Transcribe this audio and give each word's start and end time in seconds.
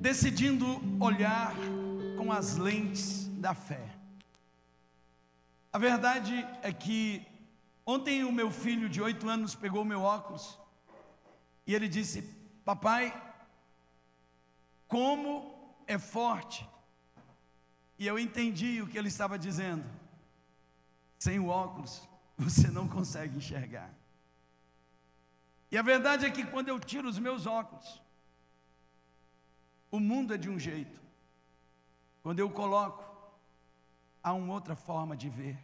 decidindo 0.00 0.80
olhar 0.98 1.54
com 2.16 2.32
as 2.32 2.56
lentes 2.56 3.28
da 3.38 3.54
fé. 3.54 3.94
A 5.70 5.78
verdade 5.78 6.34
é 6.62 6.72
que 6.72 7.24
ontem 7.84 8.24
o 8.24 8.32
meu 8.32 8.50
filho 8.50 8.88
de 8.88 9.02
oito 9.02 9.28
anos 9.28 9.54
pegou 9.54 9.84
meu 9.84 10.00
óculos 10.00 10.58
e 11.66 11.74
ele 11.74 11.86
disse: 11.86 12.22
Papai, 12.64 13.14
como 14.88 15.76
é 15.86 15.98
forte. 15.98 16.68
E 17.98 18.06
eu 18.06 18.18
entendi 18.18 18.80
o 18.80 18.86
que 18.86 18.96
ele 18.96 19.08
estava 19.08 19.38
dizendo. 19.38 19.84
Sem 21.18 21.38
o 21.38 21.48
óculos, 21.48 22.08
você 22.38 22.68
não 22.68 22.88
consegue 22.88 23.36
enxergar. 23.36 23.90
E 25.70 25.76
a 25.76 25.82
verdade 25.82 26.24
é 26.24 26.30
que 26.30 26.44
quando 26.44 26.68
eu 26.68 26.80
tiro 26.80 27.06
os 27.06 27.18
meus 27.18 27.46
óculos, 27.46 28.00
o 29.90 29.98
mundo 29.98 30.34
é 30.34 30.38
de 30.38 30.48
um 30.48 30.58
jeito. 30.58 30.98
Quando 32.22 32.38
eu 32.38 32.50
coloco, 32.50 33.04
há 34.22 34.32
uma 34.32 34.52
outra 34.52 34.76
forma 34.76 35.16
de 35.16 35.28
ver. 35.28 35.58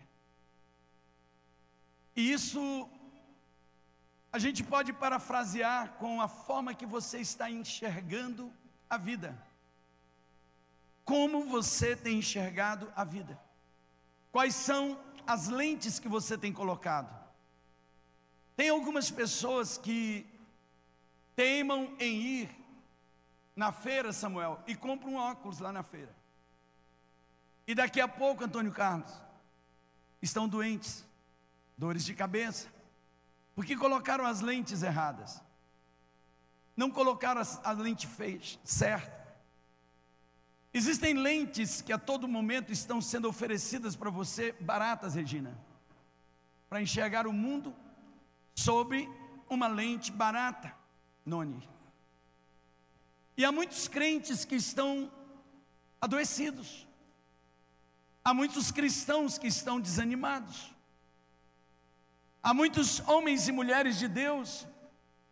E 2.14 2.32
isso 2.32 2.88
a 4.32 4.38
gente 4.38 4.62
pode 4.62 4.92
parafrasear 4.92 5.92
com 5.94 6.20
a 6.20 6.28
forma 6.28 6.74
que 6.74 6.86
você 6.86 7.18
está 7.18 7.50
enxergando 7.50 8.52
a 8.88 8.96
vida. 8.96 9.36
Como 11.04 11.46
você 11.46 11.94
tem 11.94 12.18
enxergado 12.18 12.92
a 12.96 13.04
vida? 13.04 13.40
Quais 14.32 14.54
são 14.54 14.98
as 15.26 15.48
lentes 15.48 15.98
que 15.98 16.08
você 16.08 16.36
tem 16.36 16.52
colocado? 16.52 17.14
Tem 18.56 18.70
algumas 18.70 19.10
pessoas 19.10 19.78
que 19.78 20.26
teimam 21.34 21.94
em 21.98 22.16
ir 22.16 22.65
na 23.56 23.72
feira, 23.72 24.12
Samuel, 24.12 24.62
e 24.66 24.76
compram 24.76 25.14
um 25.14 25.16
óculos 25.16 25.58
lá 25.58 25.72
na 25.72 25.82
feira. 25.82 26.14
E 27.66 27.74
daqui 27.74 28.00
a 28.00 28.06
pouco, 28.06 28.44
Antônio 28.44 28.70
Carlos, 28.70 29.10
estão 30.20 30.46
doentes, 30.46 31.04
dores 31.76 32.04
de 32.04 32.14
cabeça, 32.14 32.68
porque 33.54 33.74
colocaram 33.74 34.26
as 34.26 34.42
lentes 34.42 34.82
erradas. 34.82 35.42
Não 36.76 36.90
colocaram 36.90 37.40
a 37.64 37.72
lente 37.72 38.06
fez 38.06 38.60
certa. 38.62 39.16
Existem 40.74 41.14
lentes 41.14 41.80
que 41.80 41.92
a 41.92 41.98
todo 41.98 42.28
momento 42.28 42.70
estão 42.70 43.00
sendo 43.00 43.26
oferecidas 43.26 43.96
para 43.96 44.10
você, 44.10 44.52
baratas, 44.60 45.14
Regina, 45.14 45.58
para 46.68 46.82
enxergar 46.82 47.26
o 47.26 47.32
mundo 47.32 47.74
sob 48.54 49.08
uma 49.48 49.68
lente 49.68 50.12
barata, 50.12 50.74
Noni. 51.24 51.66
E 53.36 53.44
há 53.44 53.52
muitos 53.52 53.86
crentes 53.86 54.44
que 54.44 54.54
estão 54.54 55.10
adoecidos. 56.00 56.86
Há 58.24 58.32
muitos 58.32 58.70
cristãos 58.70 59.38
que 59.38 59.46
estão 59.46 59.80
desanimados. 59.80 60.74
Há 62.42 62.54
muitos 62.54 63.00
homens 63.08 63.46
e 63.48 63.52
mulheres 63.52 63.98
de 63.98 64.08
Deus 64.08 64.66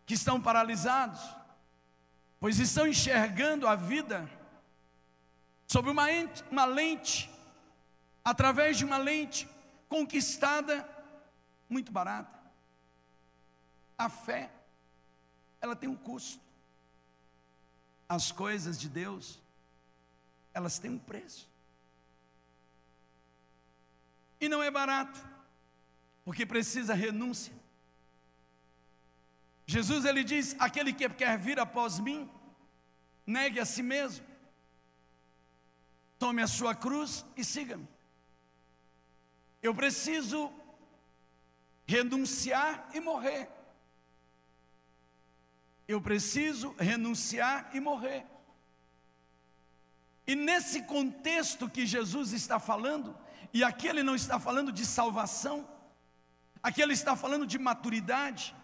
que 0.04 0.14
estão 0.14 0.40
paralisados, 0.40 1.20
pois 2.38 2.58
estão 2.58 2.86
enxergando 2.86 3.66
a 3.66 3.74
vida 3.74 4.28
sob 5.66 5.88
uma, 5.90 6.12
ente, 6.12 6.44
uma 6.50 6.64
lente, 6.64 7.30
através 8.22 8.76
de 8.76 8.84
uma 8.84 8.98
lente 8.98 9.48
conquistada 9.88 10.86
muito 11.68 11.90
barata. 11.90 12.38
A 13.96 14.08
fé, 14.08 14.50
ela 15.60 15.74
tem 15.74 15.88
um 15.88 15.96
custo. 15.96 16.42
As 18.14 18.30
coisas 18.30 18.78
de 18.78 18.88
Deus, 18.88 19.40
elas 20.52 20.78
têm 20.78 20.92
um 20.92 20.98
preço. 20.98 21.50
E 24.40 24.48
não 24.48 24.62
é 24.62 24.70
barato, 24.70 25.20
porque 26.24 26.46
precisa 26.46 26.94
renúncia. 26.94 27.52
Jesus 29.66 30.04
ele 30.04 30.22
diz: 30.22 30.54
aquele 30.60 30.92
que 30.92 31.08
quer 31.08 31.36
vir 31.38 31.58
após 31.58 31.98
mim, 31.98 32.30
negue 33.26 33.58
a 33.58 33.66
si 33.66 33.82
mesmo, 33.82 34.24
tome 36.16 36.40
a 36.40 36.46
sua 36.46 36.72
cruz 36.72 37.24
e 37.36 37.42
siga-me. 37.42 37.88
Eu 39.60 39.74
preciso 39.74 40.52
renunciar 41.84 42.90
e 42.94 43.00
morrer. 43.00 43.50
Eu 45.86 46.00
preciso 46.00 46.74
renunciar 46.78 47.70
e 47.74 47.80
morrer. 47.80 48.24
E 50.26 50.34
nesse 50.34 50.82
contexto 50.82 51.68
que 51.68 51.84
Jesus 51.86 52.32
está 52.32 52.58
falando, 52.58 53.16
e 53.52 53.62
aqui 53.62 53.86
ele 53.86 54.02
não 54.02 54.14
está 54.14 54.40
falando 54.40 54.72
de 54.72 54.86
salvação, 54.86 55.68
aqui 56.62 56.80
ele 56.80 56.94
está 56.94 57.14
falando 57.14 57.46
de 57.46 57.58
maturidade, 57.58 58.54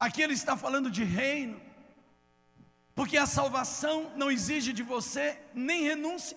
aqui 0.00 0.22
ele 0.22 0.32
está 0.32 0.56
falando 0.56 0.90
de 0.90 1.04
reino, 1.04 1.60
porque 2.94 3.18
a 3.18 3.26
salvação 3.26 4.10
não 4.16 4.30
exige 4.30 4.72
de 4.72 4.82
você 4.82 5.38
nem 5.54 5.82
renúncia 5.82 6.36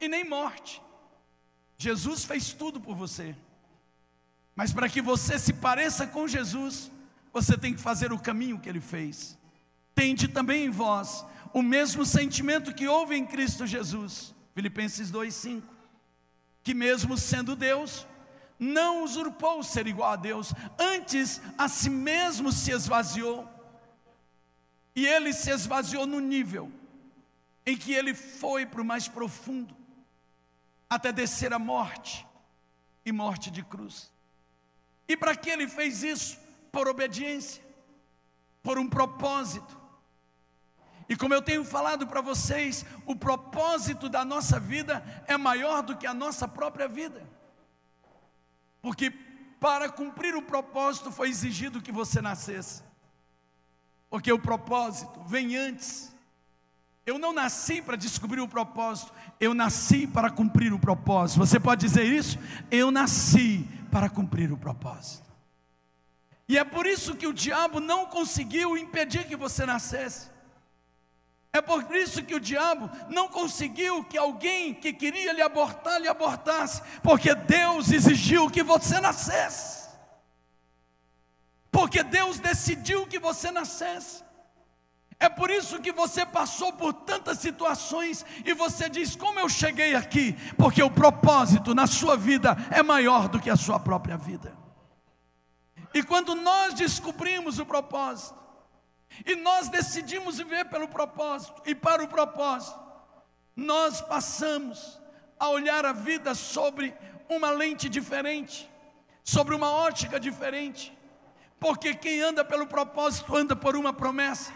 e 0.00 0.08
nem 0.08 0.24
morte. 0.24 0.82
Jesus 1.78 2.24
fez 2.24 2.52
tudo 2.52 2.80
por 2.80 2.96
você, 2.96 3.36
mas 4.56 4.72
para 4.72 4.88
que 4.88 5.00
você 5.00 5.38
se 5.38 5.52
pareça 5.52 6.06
com 6.06 6.26
Jesus, 6.26 6.90
você 7.32 7.56
tem 7.56 7.74
que 7.74 7.80
fazer 7.80 8.12
o 8.12 8.18
caminho 8.18 8.58
que 8.58 8.68
ele 8.68 8.80
fez. 8.80 9.38
Tende 9.94 10.28
também 10.28 10.64
em 10.64 10.70
vós 10.70 11.24
o 11.52 11.62
mesmo 11.62 12.04
sentimento 12.04 12.74
que 12.74 12.88
houve 12.88 13.16
em 13.16 13.24
Cristo 13.24 13.66
Jesus. 13.66 14.34
Filipenses 14.54 15.10
2:5. 15.10 15.62
Que 16.62 16.74
mesmo 16.74 17.16
sendo 17.16 17.54
Deus, 17.54 18.06
não 18.58 19.04
usurpou 19.04 19.62
ser 19.62 19.86
igual 19.86 20.12
a 20.12 20.16
Deus, 20.16 20.52
antes 20.78 21.40
a 21.58 21.68
si 21.68 21.90
mesmo 21.90 22.50
se 22.50 22.70
esvaziou. 22.70 23.48
E 24.96 25.06
ele 25.06 25.32
se 25.32 25.50
esvaziou 25.50 26.06
no 26.06 26.20
nível 26.20 26.72
em 27.66 27.76
que 27.76 27.92
ele 27.92 28.14
foi 28.14 28.66
para 28.66 28.80
o 28.80 28.84
mais 28.84 29.08
profundo, 29.08 29.74
até 30.88 31.10
descer 31.10 31.52
a 31.52 31.58
morte 31.58 32.26
e 33.04 33.12
morte 33.12 33.50
de 33.50 33.62
cruz. 33.62 34.12
E 35.08 35.16
para 35.16 35.34
que 35.34 35.50
ele 35.50 35.66
fez 35.66 36.02
isso? 36.02 36.38
Por 36.70 36.88
obediência, 36.88 37.62
por 38.62 38.78
um 38.78 38.88
propósito. 38.88 39.83
E 41.08 41.16
como 41.16 41.34
eu 41.34 41.42
tenho 41.42 41.64
falado 41.64 42.06
para 42.06 42.20
vocês, 42.20 42.84
o 43.04 43.14
propósito 43.14 44.08
da 44.08 44.24
nossa 44.24 44.58
vida 44.58 45.04
é 45.26 45.36
maior 45.36 45.82
do 45.82 45.96
que 45.96 46.06
a 46.06 46.14
nossa 46.14 46.48
própria 46.48 46.88
vida. 46.88 47.22
Porque 48.80 49.10
para 49.60 49.88
cumprir 49.88 50.34
o 50.34 50.42
propósito 50.42 51.10
foi 51.10 51.28
exigido 51.28 51.82
que 51.82 51.92
você 51.92 52.20
nascesse. 52.20 52.82
Porque 54.08 54.32
o 54.32 54.38
propósito 54.38 55.22
vem 55.24 55.56
antes. 55.56 56.14
Eu 57.06 57.18
não 57.18 57.32
nasci 57.32 57.82
para 57.82 57.96
descobrir 57.96 58.40
o 58.40 58.48
propósito, 58.48 59.12
eu 59.38 59.52
nasci 59.52 60.06
para 60.06 60.30
cumprir 60.30 60.72
o 60.72 60.78
propósito. 60.78 61.38
Você 61.38 61.60
pode 61.60 61.86
dizer 61.86 62.04
isso? 62.04 62.38
Eu 62.70 62.90
nasci 62.90 63.68
para 63.90 64.08
cumprir 64.08 64.50
o 64.50 64.56
propósito. 64.56 65.24
E 66.48 66.56
é 66.56 66.64
por 66.64 66.86
isso 66.86 67.14
que 67.14 67.26
o 67.26 67.32
diabo 67.32 67.78
não 67.78 68.06
conseguiu 68.06 68.76
impedir 68.76 69.26
que 69.26 69.36
você 69.36 69.66
nascesse. 69.66 70.33
É 71.54 71.62
por 71.62 71.94
isso 71.94 72.20
que 72.24 72.34
o 72.34 72.40
diabo 72.40 72.90
não 73.08 73.28
conseguiu 73.28 74.02
que 74.02 74.18
alguém 74.18 74.74
que 74.74 74.92
queria 74.92 75.32
lhe 75.32 75.40
abortar, 75.40 76.00
lhe 76.00 76.08
abortasse, 76.08 76.82
porque 77.00 77.32
Deus 77.32 77.92
exigiu 77.92 78.50
que 78.50 78.60
você 78.60 78.98
nascesse. 79.00 79.88
Porque 81.70 82.02
Deus 82.02 82.40
decidiu 82.40 83.06
que 83.06 83.20
você 83.20 83.52
nascesse. 83.52 84.24
É 85.20 85.28
por 85.28 85.48
isso 85.48 85.80
que 85.80 85.92
você 85.92 86.26
passou 86.26 86.72
por 86.72 86.92
tantas 86.92 87.38
situações 87.38 88.26
e 88.44 88.52
você 88.52 88.88
diz: 88.88 89.14
Como 89.14 89.38
eu 89.38 89.48
cheguei 89.48 89.94
aqui? 89.94 90.32
Porque 90.58 90.82
o 90.82 90.90
propósito 90.90 91.72
na 91.72 91.86
sua 91.86 92.16
vida 92.16 92.56
é 92.72 92.82
maior 92.82 93.28
do 93.28 93.38
que 93.38 93.48
a 93.48 93.56
sua 93.56 93.78
própria 93.78 94.16
vida. 94.16 94.52
E 95.94 96.02
quando 96.02 96.34
nós 96.34 96.74
descobrimos 96.74 97.60
o 97.60 97.64
propósito, 97.64 98.43
e 99.24 99.36
nós 99.36 99.68
decidimos 99.68 100.38
viver 100.38 100.64
pelo 100.66 100.88
propósito 100.88 101.62
e 101.66 101.74
para 101.74 102.02
o 102.02 102.08
propósito. 102.08 102.78
Nós 103.54 104.00
passamos 104.00 105.00
a 105.38 105.48
olhar 105.48 105.84
a 105.84 105.92
vida 105.92 106.34
sobre 106.34 106.94
uma 107.28 107.50
lente 107.50 107.88
diferente, 107.88 108.68
sobre 109.22 109.54
uma 109.54 109.70
ótica 109.70 110.18
diferente. 110.18 110.96
Porque 111.60 111.94
quem 111.94 112.20
anda 112.20 112.44
pelo 112.44 112.66
propósito 112.66 113.36
anda 113.36 113.54
por 113.54 113.76
uma 113.76 113.92
promessa. 113.92 114.52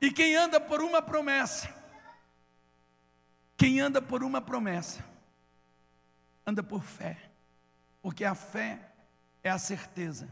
E 0.00 0.10
quem 0.10 0.36
anda 0.36 0.60
por 0.60 0.82
uma 0.82 1.00
promessa, 1.00 1.72
quem 3.56 3.80
anda 3.80 4.02
por 4.02 4.22
uma 4.22 4.40
promessa, 4.40 5.02
anda 6.46 6.62
por 6.62 6.82
fé. 6.82 7.16
Porque 8.02 8.24
a 8.24 8.34
fé 8.34 8.92
é 9.42 9.48
a 9.48 9.58
certeza 9.58 10.28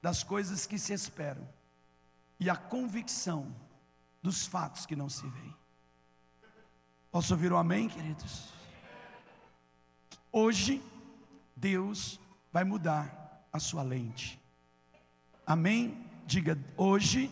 das 0.00 0.22
coisas 0.22 0.66
que 0.66 0.78
se 0.78 0.92
esperam 0.92 1.48
e 2.42 2.50
a 2.50 2.56
convicção 2.56 3.54
dos 4.20 4.44
fatos 4.46 4.84
que 4.84 4.96
não 4.96 5.08
se 5.08 5.24
veem. 5.28 5.56
Posso 7.08 7.34
ouvir 7.34 7.52
um 7.52 7.56
amém, 7.56 7.88
queridos? 7.88 8.52
Hoje, 10.32 10.82
Deus 11.54 12.18
vai 12.52 12.64
mudar 12.64 13.46
a 13.52 13.60
sua 13.60 13.84
lente. 13.84 14.42
Amém? 15.46 16.04
Diga, 16.26 16.58
hoje, 16.76 17.30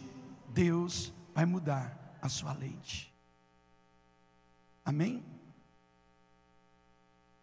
Deus 0.51 1.13
vai 1.35 1.45
mudar 1.45 2.17
a 2.23 2.29
sua 2.29 2.53
lente. 2.53 3.13
Amém? 4.85 5.25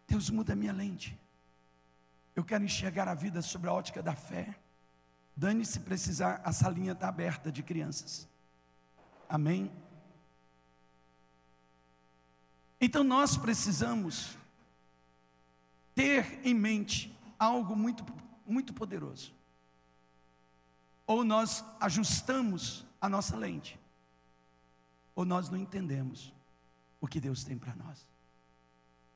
Deus 0.06 0.30
muda 0.30 0.54
a 0.54 0.56
minha 0.56 0.72
lente. 0.72 1.18
Eu 2.34 2.42
quero 2.42 2.64
enxergar 2.64 3.08
a 3.08 3.14
vida 3.14 3.42
sobre 3.42 3.68
a 3.68 3.74
ótica 3.74 4.02
da 4.02 4.14
fé. 4.14 4.58
Dane 5.38 5.64
se 5.64 5.78
precisar, 5.78 6.40
a 6.44 6.52
salinha 6.52 6.90
está 6.90 7.08
aberta 7.08 7.52
de 7.52 7.62
crianças. 7.62 8.28
Amém? 9.28 9.70
Então 12.80 13.04
nós 13.04 13.36
precisamos 13.36 14.36
ter 15.94 16.44
em 16.44 16.52
mente 16.52 17.16
algo 17.38 17.76
muito, 17.76 18.04
muito 18.44 18.74
poderoso. 18.74 19.32
Ou 21.06 21.22
nós 21.22 21.64
ajustamos 21.78 22.84
a 23.00 23.08
nossa 23.08 23.36
lente, 23.36 23.78
ou 25.14 25.24
nós 25.24 25.48
não 25.48 25.56
entendemos 25.56 26.34
o 27.00 27.06
que 27.06 27.20
Deus 27.20 27.44
tem 27.44 27.56
para 27.56 27.76
nós. 27.76 28.04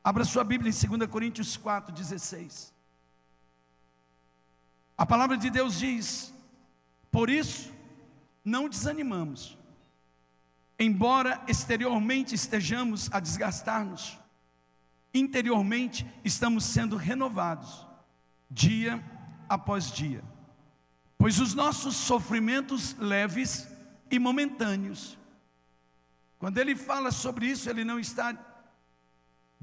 Abra 0.04 0.24
sua 0.24 0.44
Bíblia 0.44 0.70
em 0.70 0.98
2 0.98 1.10
Coríntios 1.10 1.58
4,16. 1.58 2.72
A 4.96 5.06
palavra 5.06 5.36
de 5.36 5.50
Deus 5.50 5.78
diz: 5.78 6.32
Por 7.10 7.30
isso, 7.30 7.72
não 8.44 8.68
desanimamos, 8.68 9.56
embora 10.78 11.42
exteriormente 11.46 12.34
estejamos 12.34 13.08
a 13.12 13.20
desgastar-nos, 13.20 14.18
interiormente 15.14 16.06
estamos 16.24 16.64
sendo 16.64 16.96
renovados, 16.96 17.86
dia 18.50 19.02
após 19.48 19.90
dia. 19.90 20.22
Pois 21.16 21.38
os 21.38 21.54
nossos 21.54 21.94
sofrimentos 21.96 22.96
leves 22.98 23.68
e 24.10 24.18
momentâneos, 24.18 25.16
quando 26.38 26.58
ele 26.58 26.74
fala 26.74 27.12
sobre 27.12 27.46
isso, 27.46 27.70
ele 27.70 27.84
não 27.84 27.98
está 28.00 28.32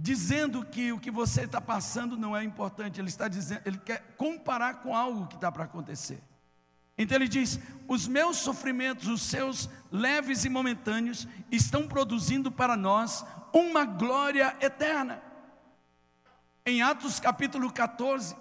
dizendo 0.01 0.63
que 0.63 0.93
o 0.93 0.99
que 0.99 1.11
você 1.11 1.41
está 1.41 1.59
passando 1.59 2.17
não 2.17 2.35
é 2.35 2.41
importante, 2.41 3.01
ele 3.01 3.09
está 3.09 3.27
dizendo, 3.27 3.61
ele 3.65 3.77
quer 3.77 4.15
comparar 4.15 4.75
com 4.75 4.95
algo 4.95 5.27
que 5.27 5.35
está 5.35 5.51
para 5.51 5.65
acontecer. 5.65 6.23
Então 6.97 7.17
ele 7.17 7.27
diz: 7.27 7.59
os 7.87 8.07
meus 8.07 8.37
sofrimentos, 8.37 9.07
os 9.07 9.21
seus 9.21 9.69
leves 9.91 10.45
e 10.45 10.49
momentâneos, 10.49 11.27
estão 11.51 11.85
produzindo 11.85 12.49
para 12.49 12.77
nós 12.77 13.25
uma 13.51 13.83
glória 13.83 14.55
eterna. 14.61 15.21
Em 16.65 16.81
Atos 16.81 17.19
capítulo 17.19 17.71
14, 17.71 18.35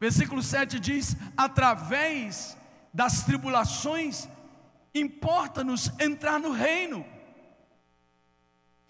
versículo 0.00 0.42
7 0.42 0.80
diz: 0.80 1.16
através 1.36 2.56
das 2.92 3.22
tribulações, 3.22 4.28
importa-nos 4.92 5.92
entrar 6.00 6.40
no 6.40 6.50
reino. 6.50 7.11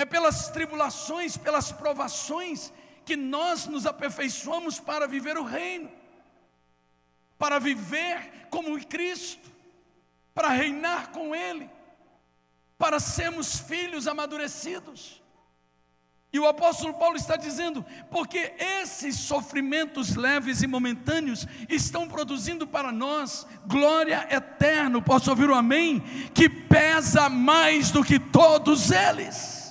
É 0.03 0.05
pelas 0.05 0.49
tribulações, 0.49 1.37
pelas 1.37 1.71
provações, 1.71 2.73
que 3.05 3.15
nós 3.15 3.67
nos 3.67 3.87
aperfeiçoamos 3.87 4.81
para 4.81 5.07
viver 5.07 5.39
o 5.39 5.45
reino, 5.45 5.89
para 7.39 7.61
viver 7.61 8.49
como 8.51 8.85
Cristo, 8.85 9.49
para 10.35 10.49
reinar 10.49 11.11
com 11.11 11.33
Ele, 11.33 11.71
para 12.77 12.99
sermos 12.99 13.61
filhos 13.61 14.09
amadurecidos. 14.09 15.23
E 16.33 16.41
o 16.41 16.49
apóstolo 16.49 16.95
Paulo 16.95 17.17
está 17.17 17.37
dizendo, 17.37 17.87
porque 18.11 18.55
esses 18.59 19.15
sofrimentos 19.21 20.17
leves 20.17 20.63
e 20.63 20.67
momentâneos 20.67 21.47
estão 21.69 22.09
produzindo 22.09 22.67
para 22.67 22.91
nós 22.91 23.47
glória 23.69 24.27
eterna, 24.29 25.01
posso 25.01 25.31
ouvir 25.31 25.49
o 25.49 25.53
um 25.53 25.59
amém? 25.59 26.01
Que 26.35 26.49
pesa 26.49 27.29
mais 27.29 27.93
do 27.93 28.03
que 28.03 28.19
todos 28.19 28.91
eles. 28.91 29.62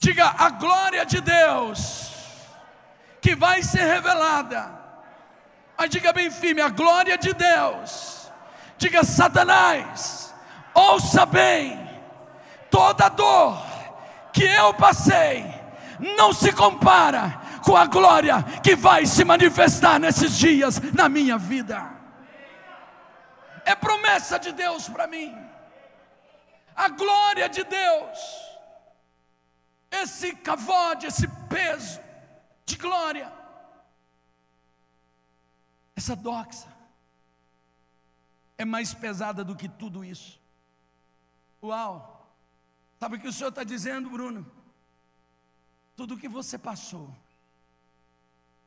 Diga 0.00 0.34
a 0.38 0.48
glória 0.48 1.04
de 1.04 1.20
Deus 1.20 2.10
que 3.20 3.36
vai 3.36 3.62
ser 3.62 3.84
revelada. 3.84 4.80
Mas 5.76 5.90
diga 5.90 6.10
bem 6.10 6.30
firme, 6.30 6.62
a 6.62 6.70
glória 6.70 7.18
de 7.18 7.34
Deus. 7.34 8.30
Diga 8.78 9.04
Satanás, 9.04 10.34
ouça 10.72 11.26
bem, 11.26 11.78
toda 12.70 13.10
dor 13.10 13.62
que 14.32 14.44
eu 14.44 14.72
passei 14.72 15.44
não 16.16 16.32
se 16.32 16.50
compara 16.50 17.38
com 17.62 17.76
a 17.76 17.84
glória 17.84 18.42
que 18.62 18.74
vai 18.74 19.04
se 19.04 19.22
manifestar 19.22 20.00
nesses 20.00 20.38
dias 20.38 20.80
na 20.94 21.10
minha 21.10 21.36
vida. 21.36 21.90
É 23.66 23.74
promessa 23.74 24.38
de 24.38 24.50
Deus 24.52 24.88
para 24.88 25.06
mim. 25.06 25.36
A 26.74 26.88
glória 26.88 27.50
de 27.50 27.62
Deus 27.64 28.49
esse 29.90 30.34
cavode, 30.36 31.06
esse 31.06 31.26
peso 31.48 32.00
de 32.64 32.76
glória, 32.76 33.32
essa 35.96 36.14
doxa 36.14 36.68
é 38.56 38.64
mais 38.64 38.94
pesada 38.94 39.44
do 39.44 39.56
que 39.56 39.68
tudo 39.68 40.04
isso. 40.04 40.40
Uau! 41.62 42.16
Sabe 42.98 43.16
o 43.16 43.20
que 43.20 43.28
o 43.28 43.32
Senhor 43.32 43.48
está 43.48 43.64
dizendo, 43.64 44.10
Bruno? 44.10 44.46
Tudo 45.96 46.14
o 46.14 46.18
que 46.18 46.28
você 46.28 46.58
passou 46.58 47.14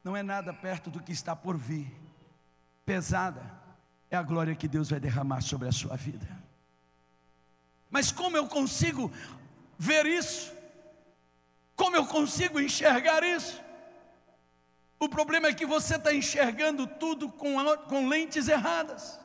não 0.04 0.18
é 0.18 0.22
nada 0.22 0.54
perto 0.54 0.90
do 0.90 1.02
que 1.02 1.12
está 1.12 1.36
por 1.36 1.58
vir. 1.58 1.92
Pesada 2.86 3.42
é 4.10 4.18
a 4.18 4.24
glória 4.24 4.56
que 4.56 4.68
Deus 4.68 4.90
vai 4.90 5.00
derramar 5.00 5.42
sobre 5.42 5.68
a 5.68 5.72
sua 5.72 5.96
vida. 5.96 6.28
Mas 7.90 8.12
como 8.12 8.36
eu 8.36 8.48
consigo 8.48 9.12
ver 9.78 10.06
isso? 10.06 10.52
Como 11.76 11.96
eu 11.96 12.06
consigo 12.06 12.60
enxergar 12.60 13.24
isso? 13.24 13.62
O 15.00 15.10
problema 15.10 15.48
é 15.48 15.54
que 15.54 15.66
você 15.66 15.96
está 15.96 16.14
enxergando 16.14 16.88
tudo 16.88 17.30
com, 17.30 17.56
com 17.90 18.08
lentes 18.08 18.48
erradas 18.48 19.20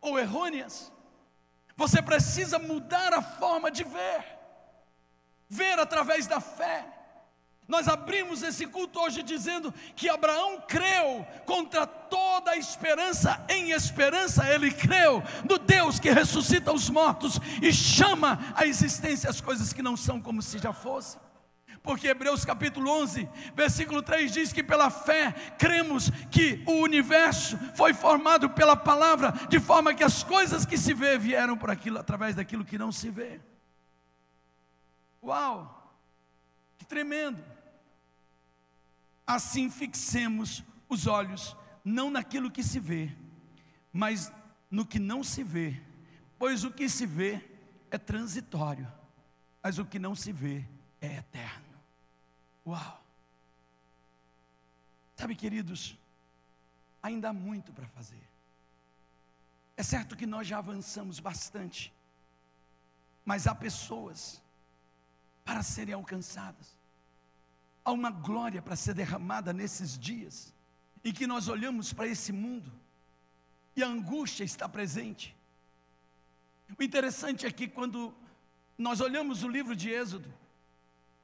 ou 0.00 0.18
errôneas. 0.18 0.92
Você 1.76 2.02
precisa 2.02 2.58
mudar 2.58 3.12
a 3.14 3.22
forma 3.22 3.70
de 3.70 3.82
ver, 3.82 4.24
ver 5.48 5.78
através 5.78 6.26
da 6.26 6.40
fé. 6.40 6.86
Nós 7.66 7.88
abrimos 7.88 8.42
esse 8.42 8.66
culto 8.66 9.00
hoje 9.00 9.22
dizendo 9.22 9.72
que 9.96 10.08
Abraão 10.08 10.60
creu 10.68 11.26
contra 11.46 11.86
toda 11.86 12.50
a 12.50 12.56
esperança, 12.58 13.42
em 13.48 13.70
esperança 13.70 14.46
ele 14.52 14.70
creu 14.70 15.22
no 15.48 15.56
Deus 15.56 15.98
que 15.98 16.10
ressuscita 16.10 16.70
os 16.72 16.90
mortos 16.90 17.40
e 17.62 17.72
chama 17.72 18.38
à 18.54 18.66
existência 18.66 19.30
as 19.30 19.40
coisas 19.40 19.72
que 19.72 19.82
não 19.82 19.96
são 19.96 20.20
como 20.20 20.42
se 20.42 20.58
já 20.58 20.74
fossem. 20.74 21.18
Porque 21.84 22.08
Hebreus 22.08 22.46
capítulo 22.46 22.90
11, 22.90 23.28
versículo 23.54 24.02
3 24.02 24.32
diz 24.32 24.52
que 24.54 24.62
pela 24.62 24.88
fé 24.88 25.32
cremos 25.58 26.08
que 26.30 26.64
o 26.66 26.80
universo 26.80 27.58
foi 27.76 27.92
formado 27.92 28.48
pela 28.48 28.74
palavra, 28.74 29.32
de 29.50 29.60
forma 29.60 29.92
que 29.92 30.02
as 30.02 30.22
coisas 30.24 30.64
que 30.64 30.78
se 30.78 30.94
vê 30.94 31.18
vieram 31.18 31.58
por 31.58 31.70
aquilo 31.70 31.98
através 31.98 32.34
daquilo 32.34 32.64
que 32.64 32.78
não 32.78 32.90
se 32.90 33.10
vê. 33.10 33.38
Uau! 35.22 35.94
Que 36.78 36.86
tremendo. 36.86 37.44
Assim 39.26 39.68
fixemos 39.68 40.64
os 40.88 41.06
olhos 41.06 41.54
não 41.84 42.10
naquilo 42.10 42.50
que 42.50 42.62
se 42.62 42.80
vê, 42.80 43.14
mas 43.92 44.32
no 44.70 44.86
que 44.86 44.98
não 44.98 45.22
se 45.22 45.44
vê, 45.44 45.78
pois 46.38 46.64
o 46.64 46.70
que 46.70 46.88
se 46.88 47.04
vê 47.04 47.44
é 47.90 47.98
transitório, 47.98 48.90
mas 49.62 49.78
o 49.78 49.84
que 49.84 49.98
não 49.98 50.14
se 50.14 50.32
vê 50.32 50.64
é 50.98 51.18
eterno. 51.18 51.63
Uau! 52.66 53.04
Sabe, 55.16 55.34
queridos, 55.34 55.96
ainda 57.02 57.28
há 57.30 57.32
muito 57.32 57.72
para 57.72 57.86
fazer. 57.88 58.22
É 59.76 59.82
certo 59.82 60.16
que 60.16 60.26
nós 60.26 60.46
já 60.46 60.58
avançamos 60.58 61.20
bastante, 61.20 61.92
mas 63.24 63.46
há 63.46 63.54
pessoas 63.54 64.42
para 65.44 65.62
serem 65.62 65.94
alcançadas. 65.94 66.76
Há 67.84 67.92
uma 67.92 68.10
glória 68.10 68.62
para 68.62 68.76
ser 68.76 68.94
derramada 68.94 69.52
nesses 69.52 69.98
dias 69.98 70.54
em 71.04 71.12
que 71.12 71.26
nós 71.26 71.48
olhamos 71.48 71.92
para 71.92 72.08
esse 72.08 72.32
mundo 72.32 72.72
e 73.76 73.82
a 73.82 73.86
angústia 73.86 74.44
está 74.44 74.68
presente. 74.68 75.36
O 76.78 76.82
interessante 76.82 77.44
é 77.44 77.52
que 77.52 77.68
quando 77.68 78.14
nós 78.78 79.00
olhamos 79.00 79.42
o 79.42 79.48
livro 79.48 79.76
de 79.76 79.90
Êxodo, 79.90 80.32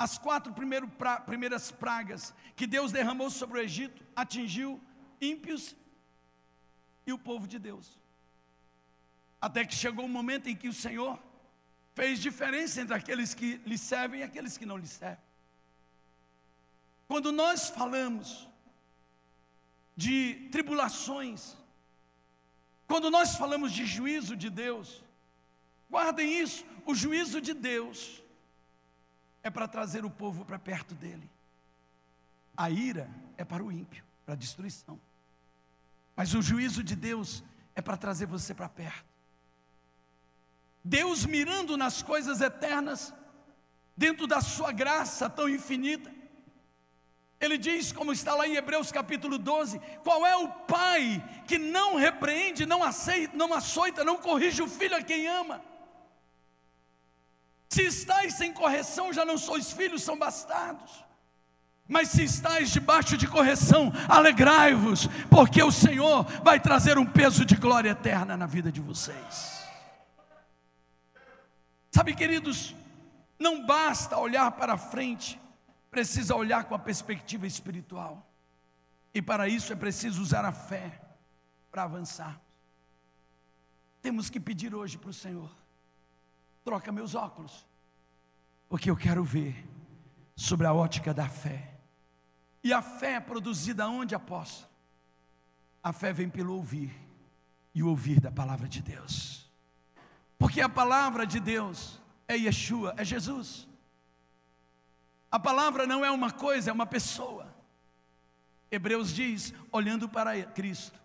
as 0.00 0.16
quatro 0.16 0.50
primeiras 1.26 1.71
pragas 1.71 2.33
que 2.57 2.66
Deus 2.66 2.90
derramou 2.90 3.28
sobre 3.28 3.59
o 3.59 3.62
Egito 3.62 4.02
atingiu 4.16 4.80
ímpios 5.21 5.76
e 7.07 7.12
o 7.12 7.19
povo 7.19 7.47
de 7.47 7.59
Deus. 7.59 7.99
Até 9.38 9.62
que 9.62 9.75
chegou 9.75 10.07
o 10.07 10.09
momento 10.09 10.49
em 10.49 10.57
que 10.57 10.69
o 10.69 10.73
Senhor 10.73 11.23
fez 11.95 12.19
diferença 12.19 12.80
entre 12.80 12.95
aqueles 12.95 13.35
que 13.35 13.57
lhe 13.66 13.76
servem 13.76 14.21
e 14.21 14.23
aqueles 14.23 14.57
que 14.57 14.64
não 14.64 14.78
lhe 14.78 14.87
servem. 14.87 15.23
Quando 17.07 17.30
nós 17.30 17.69
falamos 17.69 18.49
de 19.95 20.49
tribulações, 20.50 21.59
quando 22.87 23.11
nós 23.11 23.37
falamos 23.37 23.71
de 23.71 23.85
juízo 23.85 24.35
de 24.35 24.49
Deus, 24.49 25.04
guardem 25.90 26.40
isso: 26.40 26.64
o 26.87 26.95
juízo 26.95 27.38
de 27.38 27.52
Deus 27.52 28.23
é 29.42 29.50
para 29.50 29.66
trazer 29.66 30.04
o 30.04 30.11
povo 30.11 30.44
para 30.44 30.59
perto 30.59 30.94
dele, 30.94 31.28
a 32.56 32.70
ira 32.70 33.09
é 33.37 33.44
para 33.44 33.64
o 33.64 33.73
ímpio, 33.73 34.04
para 34.25 34.35
a 34.35 34.37
destruição, 34.37 35.00
mas 36.14 36.35
o 36.35 36.42
juízo 36.42 36.82
de 36.82 36.94
Deus 36.94 37.42
é 37.75 37.80
para 37.80 37.97
trazer 37.97 38.26
você 38.26 38.52
para 38.54 38.68
perto. 38.68 39.09
Deus 40.85 41.25
mirando 41.25 41.76
nas 41.76 42.02
coisas 42.02 42.40
eternas, 42.40 43.14
dentro 43.97 44.26
da 44.26 44.40
sua 44.40 44.73
graça 44.73 45.28
tão 45.28 45.49
infinita, 45.49 46.11
ele 47.40 47.56
diz, 47.56 47.90
como 47.90 48.12
está 48.12 48.35
lá 48.35 48.47
em 48.47 48.54
Hebreus 48.56 48.92
capítulo 48.92 49.38
12: 49.38 49.80
qual 50.04 50.26
é 50.26 50.37
o 50.37 50.49
pai 50.49 51.25
que 51.49 51.56
não 51.56 51.97
repreende, 51.97 52.66
não 52.66 52.82
aceita, 52.82 53.35
não 53.35 53.54
açoita, 53.54 54.04
não 54.04 54.18
corrige 54.18 54.62
o 54.62 54.68
filho 54.68 54.94
a 54.94 55.02
quem 55.02 55.26
ama? 55.26 55.64
Se 57.70 57.82
estáis 57.82 58.34
sem 58.34 58.52
correção, 58.52 59.12
já 59.12 59.24
não 59.24 59.38
sois 59.38 59.72
filhos, 59.72 60.02
são 60.02 60.18
bastardos. 60.18 61.04
Mas 61.88 62.08
se 62.08 62.22
estáis 62.22 62.70
debaixo 62.70 63.16
de 63.16 63.26
correção, 63.26 63.92
alegrai-vos, 64.08 65.08
porque 65.30 65.62
o 65.62 65.72
Senhor 65.72 66.24
vai 66.42 66.60
trazer 66.60 66.98
um 66.98 67.06
peso 67.06 67.44
de 67.44 67.56
glória 67.56 67.90
eterna 67.90 68.36
na 68.36 68.46
vida 68.46 68.70
de 68.70 68.80
vocês. 68.80 69.64
Sabe, 71.90 72.14
queridos, 72.14 72.74
não 73.38 73.64
basta 73.64 74.18
olhar 74.18 74.50
para 74.52 74.76
frente 74.76 75.40
precisa 75.90 76.34
olhar 76.34 76.64
com 76.64 76.74
a 76.74 76.78
perspectiva 76.78 77.46
espiritual. 77.46 78.26
E 79.12 79.20
para 79.20 79.48
isso 79.48 79.72
é 79.72 79.76
preciso 79.76 80.22
usar 80.22 80.44
a 80.44 80.52
fé 80.52 81.00
para 81.70 81.82
avançar. 81.82 82.40
Temos 84.00 84.30
que 84.30 84.38
pedir 84.38 84.74
hoje 84.74 84.96
para 84.96 85.10
o 85.10 85.14
Senhor: 85.14 85.50
troca 86.64 86.93
meus 86.93 87.14
óculos, 87.14 87.67
porque 88.69 88.90
eu 88.90 88.97
quero 88.97 89.25
ver 89.25 89.67
sobre 90.37 90.67
a 90.67 90.73
ótica 90.73 91.12
da 91.12 91.29
fé. 91.29 91.75
E 92.62 92.73
a 92.73 92.83
fé 92.83 93.14
é 93.14 93.21
produzida 93.21 93.88
onde, 93.88 94.14
apóstolo? 94.14 94.71
A 95.83 95.93
fé 95.93 96.12
vem 96.12 96.29
pelo 96.29 96.55
ouvir, 96.55 96.95
e 97.75 97.83
o 97.83 97.88
ouvir 97.88 98.21
da 98.21 98.31
palavra 98.31 98.69
de 98.69 98.83
Deus. 98.83 99.50
Porque 100.38 100.61
a 100.61 100.69
palavra 100.69 101.26
de 101.26 101.40
Deus 101.40 102.00
é 102.26 102.37
Yeshua, 102.37 102.95
é 102.97 103.05
Jesus. 103.05 103.69
A 105.31 105.38
palavra 105.38 105.87
não 105.87 106.05
é 106.05 106.11
uma 106.11 106.31
coisa, 106.31 106.71
é 106.71 106.73
uma 106.73 106.87
pessoa. 106.87 107.55
Hebreus 108.71 109.12
diz, 109.12 109.52
olhando 109.73 110.09
para 110.09 110.43
Cristo, 110.45 111.00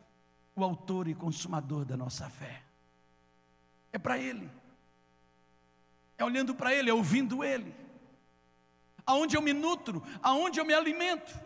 o 0.56 0.64
autor 0.64 1.08
e 1.08 1.16
consumador 1.16 1.84
da 1.84 1.98
nossa 1.98 2.30
fé. 2.30 2.64
É 3.92 3.98
para 3.98 4.18
Ele. 4.18 4.50
É 6.17 6.24
olhando 6.24 6.55
para 6.55 6.74
Ele, 6.74 6.89
é 6.89 6.93
ouvindo 6.93 7.43
Ele. 7.43 7.75
Aonde 9.05 9.36
eu 9.38 9.41
me 9.41 9.53
nutro, 9.53 10.03
aonde 10.22 10.60
eu 10.60 10.65
me 10.65 10.74
alimento. 10.74 11.38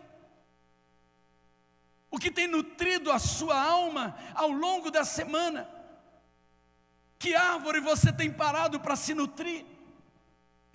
O 2.10 2.18
que 2.18 2.30
tem 2.30 2.46
nutrido 2.46 3.12
a 3.12 3.18
sua 3.18 3.60
alma 3.60 4.16
ao 4.34 4.50
longo 4.50 4.90
da 4.90 5.04
semana. 5.04 5.68
Que 7.18 7.34
árvore 7.34 7.80
você 7.80 8.12
tem 8.12 8.32
parado 8.32 8.80
para 8.80 8.96
se 8.96 9.14
nutrir? 9.14 9.64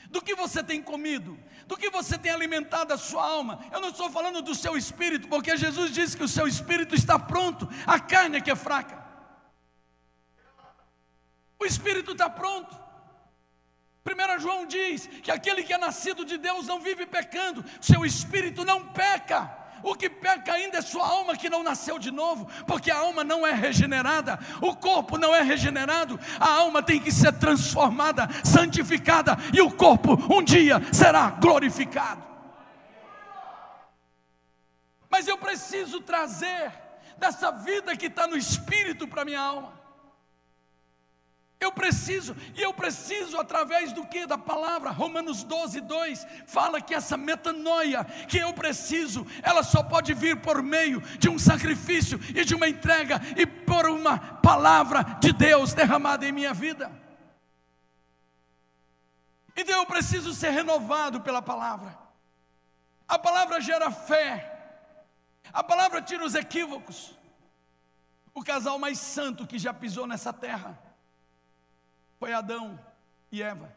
Do 0.09 0.21
que 0.21 0.35
você 0.35 0.63
tem 0.63 0.81
comido? 0.81 1.37
Do 1.65 1.75
que 1.75 1.89
você 1.89 2.17
tem 2.17 2.31
alimentado 2.31 2.93
a 2.93 2.97
sua 2.97 3.25
alma? 3.25 3.65
Eu 3.71 3.81
não 3.81 3.89
estou 3.89 4.09
falando 4.11 4.41
do 4.41 4.53
seu 4.53 4.77
espírito, 4.77 5.27
porque 5.27 5.57
Jesus 5.57 5.91
disse 5.91 6.15
que 6.15 6.23
o 6.23 6.27
seu 6.27 6.47
espírito 6.47 6.93
está 6.93 7.17
pronto, 7.17 7.67
a 7.87 7.99
carne 7.99 8.37
é 8.37 8.41
que 8.41 8.51
é 8.51 8.55
fraca. 8.55 9.03
O 11.59 11.65
espírito 11.65 12.11
está 12.11 12.29
pronto. 12.29 12.84
1 14.05 14.39
João 14.39 14.67
diz 14.67 15.07
que 15.23 15.31
aquele 15.31 15.63
que 15.63 15.73
é 15.73 15.77
nascido 15.79 16.23
de 16.23 16.37
Deus 16.37 16.67
não 16.67 16.79
vive 16.79 17.07
pecando, 17.07 17.65
seu 17.81 18.05
espírito 18.05 18.63
não 18.63 18.85
peca. 18.89 19.65
O 19.81 19.95
que 19.95 20.09
peca 20.09 20.53
ainda 20.53 20.77
é 20.77 20.81
sua 20.81 21.07
alma 21.07 21.35
que 21.35 21.49
não 21.49 21.63
nasceu 21.63 21.97
de 21.97 22.11
novo, 22.11 22.47
porque 22.67 22.91
a 22.91 22.97
alma 22.97 23.23
não 23.23 23.45
é 23.45 23.51
regenerada, 23.51 24.39
o 24.61 24.75
corpo 24.75 25.17
não 25.17 25.33
é 25.33 25.41
regenerado, 25.41 26.19
a 26.39 26.49
alma 26.49 26.81
tem 26.83 26.99
que 26.99 27.11
ser 27.11 27.33
transformada, 27.33 28.29
santificada, 28.43 29.37
e 29.53 29.61
o 29.61 29.71
corpo 29.71 30.13
um 30.31 30.43
dia 30.43 30.81
será 30.93 31.31
glorificado. 31.31 32.23
Mas 35.09 35.27
eu 35.27 35.37
preciso 35.37 36.01
trazer 36.01 36.71
dessa 37.17 37.51
vida 37.51 37.95
que 37.95 38.07
está 38.07 38.27
no 38.27 38.37
espírito 38.37 39.07
para 39.07 39.25
minha 39.25 39.39
alma. 39.39 39.84
Eu 41.65 41.71
preciso, 41.71 42.35
e 42.53 42.61
eu 42.61 42.71
preciso 42.75 43.39
através 43.39 43.91
do 43.91 44.05
que? 44.05 44.27
Da 44.27 44.37
palavra, 44.37 44.91
Romanos 44.91 45.43
12, 45.43 45.81
2, 45.81 46.27
fala 46.45 46.79
que 46.79 46.93
essa 46.93 47.17
metanoia 47.17 48.05
que 48.29 48.37
eu 48.37 48.53
preciso, 48.53 49.25
ela 49.41 49.63
só 49.63 49.81
pode 49.81 50.13
vir 50.13 50.39
por 50.41 50.61
meio 50.61 51.01
de 51.17 51.27
um 51.27 51.39
sacrifício 51.39 52.19
e 52.35 52.45
de 52.45 52.53
uma 52.53 52.69
entrega 52.69 53.19
e 53.35 53.47
por 53.47 53.89
uma 53.89 54.19
palavra 54.19 55.17
de 55.19 55.33
Deus 55.33 55.73
derramada 55.73 56.23
em 56.27 56.31
minha 56.31 56.53
vida. 56.53 56.91
Então 59.57 59.79
eu 59.79 59.87
preciso 59.87 60.35
ser 60.35 60.51
renovado 60.51 61.21
pela 61.21 61.41
palavra. 61.41 61.97
A 63.07 63.17
palavra 63.17 63.59
gera 63.59 63.89
fé, 63.89 64.83
a 65.51 65.63
palavra 65.63 65.99
tira 65.99 66.23
os 66.23 66.35
equívocos. 66.35 67.17
O 68.35 68.43
casal 68.43 68.77
mais 68.77 68.99
santo 68.99 69.47
que 69.47 69.57
já 69.57 69.73
pisou 69.73 70.05
nessa 70.05 70.31
terra 70.31 70.84
foi 72.19 72.33
Adão 72.33 72.79
e 73.31 73.41
Eva. 73.41 73.75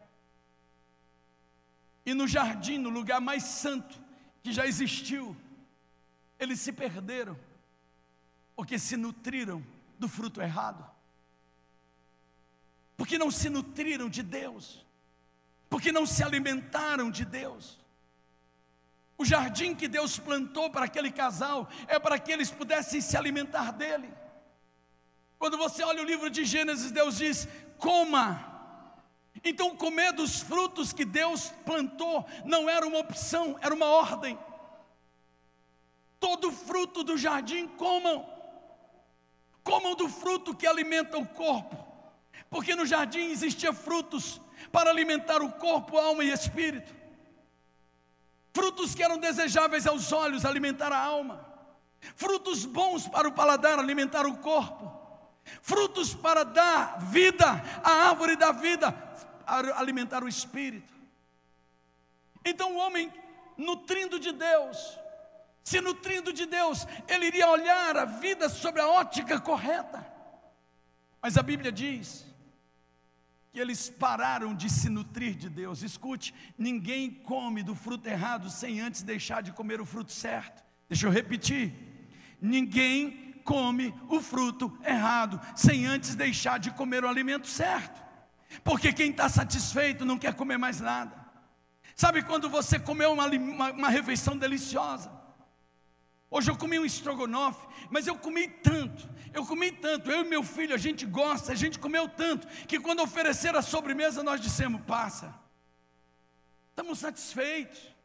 E 2.04 2.14
no 2.14 2.26
jardim, 2.26 2.78
no 2.78 2.88
lugar 2.88 3.20
mais 3.20 3.42
santo 3.44 4.00
que 4.42 4.52
já 4.52 4.66
existiu, 4.66 5.36
eles 6.38 6.60
se 6.60 6.72
perderam, 6.72 7.38
porque 8.56 8.78
se 8.78 8.96
nutriram 8.96 9.62
do 9.98 10.08
fruto 10.08 10.40
errado, 10.40 10.88
porque 12.96 13.18
não 13.18 13.30
se 13.30 13.50
nutriram 13.50 14.08
de 14.08 14.22
Deus, 14.22 14.84
porque 15.68 15.92
não 15.92 16.06
se 16.06 16.22
alimentaram 16.22 17.10
de 17.10 17.24
Deus. 17.24 17.78
O 19.18 19.24
jardim 19.24 19.74
que 19.74 19.88
Deus 19.88 20.18
plantou 20.18 20.70
para 20.70 20.84
aquele 20.84 21.10
casal 21.10 21.68
é 21.88 21.98
para 21.98 22.18
que 22.18 22.30
eles 22.30 22.50
pudessem 22.50 23.00
se 23.00 23.16
alimentar 23.16 23.72
dele. 23.72 24.08
Quando 25.38 25.56
você 25.56 25.84
olha 25.84 26.02
o 26.02 26.06
livro 26.06 26.28
de 26.28 26.44
Gênesis, 26.44 26.90
Deus 26.90 27.16
diz: 27.16 27.48
coma. 27.78 28.44
Então, 29.44 29.76
comer 29.76 30.12
dos 30.12 30.40
frutos 30.40 30.92
que 30.92 31.04
Deus 31.04 31.52
plantou 31.64 32.26
não 32.44 32.68
era 32.68 32.84
uma 32.86 32.98
opção, 32.98 33.56
era 33.60 33.72
uma 33.72 33.86
ordem. 33.86 34.36
Todo 36.18 36.50
fruto 36.50 37.04
do 37.04 37.16
jardim 37.16 37.68
comam. 37.68 38.26
Comam 39.62 39.94
do 39.94 40.08
fruto 40.08 40.56
que 40.56 40.66
alimenta 40.66 41.16
o 41.16 41.26
corpo. 41.26 41.86
Porque 42.50 42.74
no 42.74 42.84
jardim 42.84 43.30
existia 43.30 43.72
frutos 43.72 44.40
para 44.72 44.90
alimentar 44.90 45.40
o 45.40 45.52
corpo, 45.52 45.98
alma 45.98 46.24
e 46.24 46.32
espírito. 46.32 46.92
Frutos 48.52 48.92
que 48.92 49.04
eram 49.04 49.18
desejáveis 49.18 49.86
aos 49.86 50.10
olhos, 50.10 50.44
alimentar 50.44 50.90
a 50.90 50.98
alma. 50.98 51.46
Frutos 52.16 52.64
bons 52.64 53.06
para 53.06 53.28
o 53.28 53.32
paladar, 53.32 53.78
alimentar 53.78 54.26
o 54.26 54.38
corpo 54.38 54.97
frutos 55.62 56.14
para 56.14 56.44
dar 56.44 56.98
vida 57.10 57.46
à 57.82 58.08
árvore 58.08 58.36
da 58.36 58.52
vida, 58.52 58.94
alimentar 59.76 60.22
o 60.22 60.28
espírito. 60.28 60.92
Então 62.44 62.74
o 62.74 62.78
homem, 62.78 63.12
nutrindo 63.56 64.18
de 64.18 64.32
Deus, 64.32 64.98
se 65.64 65.80
nutrindo 65.80 66.32
de 66.32 66.46
Deus, 66.46 66.86
ele 67.06 67.26
iria 67.26 67.48
olhar 67.48 67.96
a 67.96 68.04
vida 68.04 68.48
sobre 68.48 68.80
a 68.80 68.88
ótica 68.88 69.38
correta. 69.38 70.06
Mas 71.20 71.36
a 71.36 71.42
Bíblia 71.42 71.70
diz 71.70 72.26
que 73.52 73.60
eles 73.60 73.90
pararam 73.90 74.54
de 74.54 74.70
se 74.70 74.88
nutrir 74.88 75.34
de 75.34 75.48
Deus. 75.48 75.82
Escute, 75.82 76.34
ninguém 76.56 77.10
come 77.10 77.62
do 77.62 77.74
fruto 77.74 78.08
errado 78.08 78.48
sem 78.48 78.80
antes 78.80 79.02
deixar 79.02 79.42
de 79.42 79.52
comer 79.52 79.80
o 79.80 79.84
fruto 79.84 80.12
certo. 80.12 80.64
Deixa 80.88 81.06
eu 81.06 81.10
repetir. 81.10 81.74
Ninguém 82.40 83.27
come 83.48 83.94
o 84.10 84.20
fruto 84.20 84.78
errado, 84.84 85.40
sem 85.56 85.86
antes 85.86 86.14
deixar 86.14 86.58
de 86.58 86.70
comer 86.70 87.02
o 87.02 87.08
alimento 87.08 87.46
certo. 87.46 87.98
Porque 88.62 88.92
quem 88.92 89.10
está 89.10 89.26
satisfeito 89.26 90.04
não 90.04 90.18
quer 90.18 90.34
comer 90.34 90.58
mais 90.58 90.80
nada. 90.80 91.16
Sabe 91.96 92.22
quando 92.22 92.50
você 92.50 92.78
comeu 92.78 93.10
uma, 93.10 93.26
uma, 93.26 93.72
uma 93.72 93.88
refeição 93.88 94.36
deliciosa? 94.36 95.10
Hoje 96.30 96.50
eu 96.50 96.58
comi 96.58 96.78
um 96.78 96.84
estrogonofe, 96.84 97.66
mas 97.90 98.06
eu 98.06 98.16
comi 98.18 98.46
tanto, 98.46 99.08
eu 99.32 99.46
comi 99.46 99.72
tanto, 99.72 100.10
eu 100.10 100.26
e 100.26 100.28
meu 100.28 100.42
filho, 100.42 100.74
a 100.74 100.78
gente 100.78 101.06
gosta, 101.06 101.52
a 101.52 101.54
gente 101.54 101.78
comeu 101.78 102.06
tanto, 102.06 102.46
que 102.66 102.78
quando 102.78 103.00
oferecer 103.00 103.56
a 103.56 103.62
sobremesa 103.62 104.22
nós 104.22 104.42
dissemos: 104.42 104.82
passa, 104.82 105.34
estamos 106.68 106.98
satisfeitos. 106.98 107.97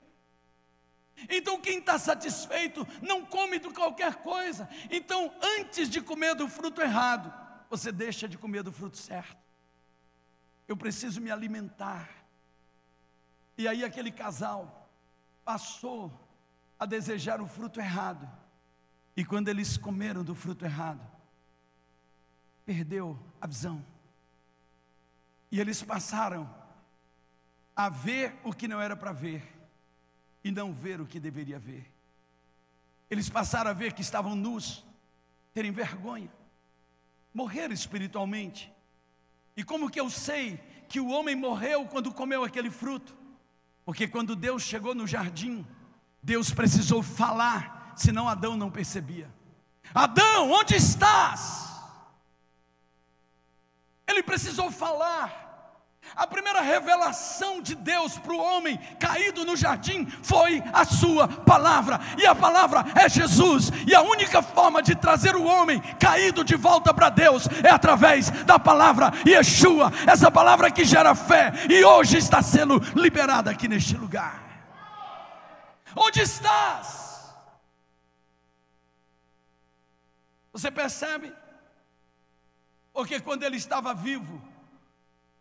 Então, 1.29 1.59
quem 1.59 1.79
está 1.79 1.97
satisfeito 1.97 2.87
não 3.01 3.25
come 3.25 3.59
de 3.59 3.69
qualquer 3.69 4.15
coisa. 4.15 4.69
Então, 4.89 5.33
antes 5.59 5.89
de 5.89 6.01
comer 6.01 6.35
do 6.35 6.47
fruto 6.47 6.81
errado, 6.81 7.33
você 7.69 7.91
deixa 7.91 8.27
de 8.27 8.37
comer 8.37 8.63
do 8.63 8.71
fruto 8.71 8.97
certo. 8.97 9.37
Eu 10.67 10.77
preciso 10.77 11.21
me 11.21 11.31
alimentar. 11.31 12.09
E 13.57 13.67
aí, 13.67 13.83
aquele 13.83 14.11
casal 14.11 14.89
passou 15.43 16.11
a 16.79 16.85
desejar 16.85 17.41
o 17.41 17.47
fruto 17.47 17.79
errado. 17.79 18.29
E 19.15 19.23
quando 19.23 19.47
eles 19.47 19.77
comeram 19.77 20.23
do 20.23 20.33
fruto 20.33 20.65
errado, 20.65 21.01
perdeu 22.65 23.19
a 23.39 23.47
visão. 23.47 23.83
E 25.51 25.59
eles 25.59 25.83
passaram 25.83 26.49
a 27.75 27.89
ver 27.89 28.39
o 28.43 28.53
que 28.53 28.67
não 28.67 28.81
era 28.81 28.95
para 28.95 29.11
ver 29.11 29.52
e 30.43 30.51
não 30.51 30.73
ver 30.73 30.99
o 30.99 31.05
que 31.05 31.19
deveria 31.19 31.57
ver. 31.57 31.91
Eles 33.09 33.29
passaram 33.29 33.71
a 33.71 33.73
ver 33.73 33.93
que 33.93 34.01
estavam 34.01 34.35
nus, 34.35 34.83
terem 35.53 35.71
vergonha, 35.71 36.31
morrer 37.33 37.71
espiritualmente. 37.71 38.71
E 39.55 39.63
como 39.63 39.89
que 39.89 39.99
eu 39.99 40.09
sei 40.09 40.57
que 40.89 40.99
o 40.99 41.09
homem 41.09 41.35
morreu 41.35 41.85
quando 41.85 42.13
comeu 42.13 42.43
aquele 42.43 42.69
fruto? 42.69 43.15
Porque 43.85 44.07
quando 44.07 44.35
Deus 44.35 44.63
chegou 44.63 44.95
no 44.95 45.05
jardim, 45.05 45.65
Deus 46.21 46.51
precisou 46.51 47.03
falar, 47.03 47.93
senão 47.95 48.27
Adão 48.27 48.57
não 48.57 48.71
percebia. 48.71 49.29
Adão, 49.93 50.51
onde 50.51 50.75
estás? 50.75 51.73
Ele 54.07 54.23
precisou 54.23 54.71
falar. 54.71 55.42
A 56.15 56.27
primeira 56.27 56.61
revelação 56.61 57.61
de 57.61 57.73
Deus 57.73 58.19
para 58.19 58.33
o 58.33 58.37
homem 58.37 58.77
caído 58.99 59.43
no 59.43 59.55
jardim 59.57 60.05
foi 60.21 60.61
a 60.71 60.85
sua 60.85 61.27
palavra, 61.27 61.99
e 62.17 62.25
a 62.25 62.35
palavra 62.35 62.85
é 62.95 63.09
Jesus, 63.09 63.71
e 63.87 63.95
a 63.95 64.01
única 64.01 64.41
forma 64.41 64.81
de 64.83 64.95
trazer 64.95 65.35
o 65.35 65.43
homem 65.43 65.81
caído 65.99 66.43
de 66.43 66.55
volta 66.55 66.93
para 66.93 67.09
Deus 67.09 67.47
é 67.63 67.69
através 67.69 68.29
da 68.43 68.59
palavra 68.59 69.11
Yeshua, 69.25 69.91
essa 70.05 70.29
palavra 70.29 70.69
que 70.69 70.85
gera 70.85 71.15
fé, 71.15 71.51
e 71.69 71.83
hoje 71.83 72.17
está 72.17 72.41
sendo 72.43 72.79
liberada 72.95 73.49
aqui 73.49 73.67
neste 73.67 73.95
lugar. 73.95 74.43
Onde 75.95 76.21
estás? 76.21 77.33
Você 80.51 80.69
percebe? 80.69 81.33
Porque 82.91 83.19
quando 83.19 83.41
ele 83.41 83.57
estava 83.57 83.95
vivo, 83.95 84.39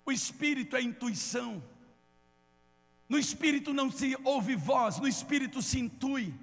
o 0.04 0.12
espírito 0.12 0.76
é 0.76 0.82
intuição. 0.82 1.62
No 3.09 3.18
espírito 3.18 3.75
não 3.75 3.90
se 3.90 4.16
ouve 4.25 4.54
voz, 4.54 4.99
no 4.99 5.06
espírito 5.06 5.61
se 5.61 5.78
intui. 5.78 6.35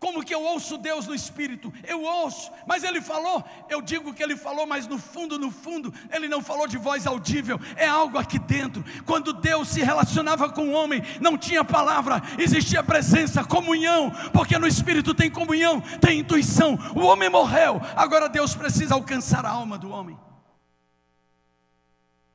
Como 0.00 0.24
que 0.24 0.34
eu 0.34 0.42
ouço 0.42 0.78
Deus 0.78 1.06
no 1.06 1.14
espírito? 1.14 1.70
Eu 1.86 2.02
ouço, 2.02 2.50
mas 2.66 2.82
ele 2.82 3.02
falou, 3.02 3.44
eu 3.68 3.82
digo 3.82 4.14
que 4.14 4.22
ele 4.22 4.34
falou, 4.34 4.66
mas 4.66 4.86
no 4.86 4.98
fundo, 4.98 5.38
no 5.38 5.50
fundo, 5.50 5.92
ele 6.10 6.26
não 6.26 6.42
falou 6.42 6.66
de 6.66 6.78
voz 6.78 7.06
audível, 7.06 7.60
é 7.76 7.86
algo 7.86 8.16
aqui 8.16 8.38
dentro. 8.38 8.82
Quando 9.04 9.34
Deus 9.34 9.68
se 9.68 9.82
relacionava 9.82 10.48
com 10.48 10.70
o 10.70 10.72
homem, 10.72 11.02
não 11.20 11.36
tinha 11.36 11.62
palavra, 11.62 12.22
existia 12.38 12.82
presença, 12.82 13.44
comunhão, 13.44 14.10
porque 14.32 14.58
no 14.58 14.66
espírito 14.66 15.14
tem 15.14 15.30
comunhão, 15.30 15.82
tem 16.00 16.20
intuição. 16.20 16.78
O 16.96 17.00
homem 17.00 17.28
morreu, 17.28 17.78
agora 17.94 18.26
Deus 18.26 18.54
precisa 18.54 18.94
alcançar 18.94 19.44
a 19.44 19.50
alma 19.50 19.76
do 19.76 19.90
homem. 19.90 20.18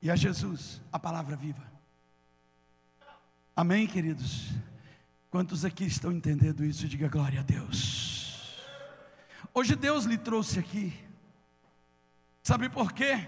E 0.05 0.12
a 0.12 0.15
Jesus, 0.15 0.79
a 0.91 1.00
palavra 1.00 1.35
viva. 1.35 1.63
Amém, 3.55 3.88
queridos? 3.88 4.51
Quantos 5.31 5.65
aqui 5.65 5.83
estão 5.83 6.12
entendendo 6.12 6.63
isso? 6.63 6.88
Diga 6.88 7.07
glória 7.07 7.39
a 7.39 7.43
Deus. 7.43 8.56
Hoje 9.51 9.75
Deus 9.75 10.06
lhe 10.06 10.15
trouxe 10.15 10.60
aqui. 10.60 10.93
Sabe 12.43 12.69
por 12.69 12.93
quê? 12.93 13.27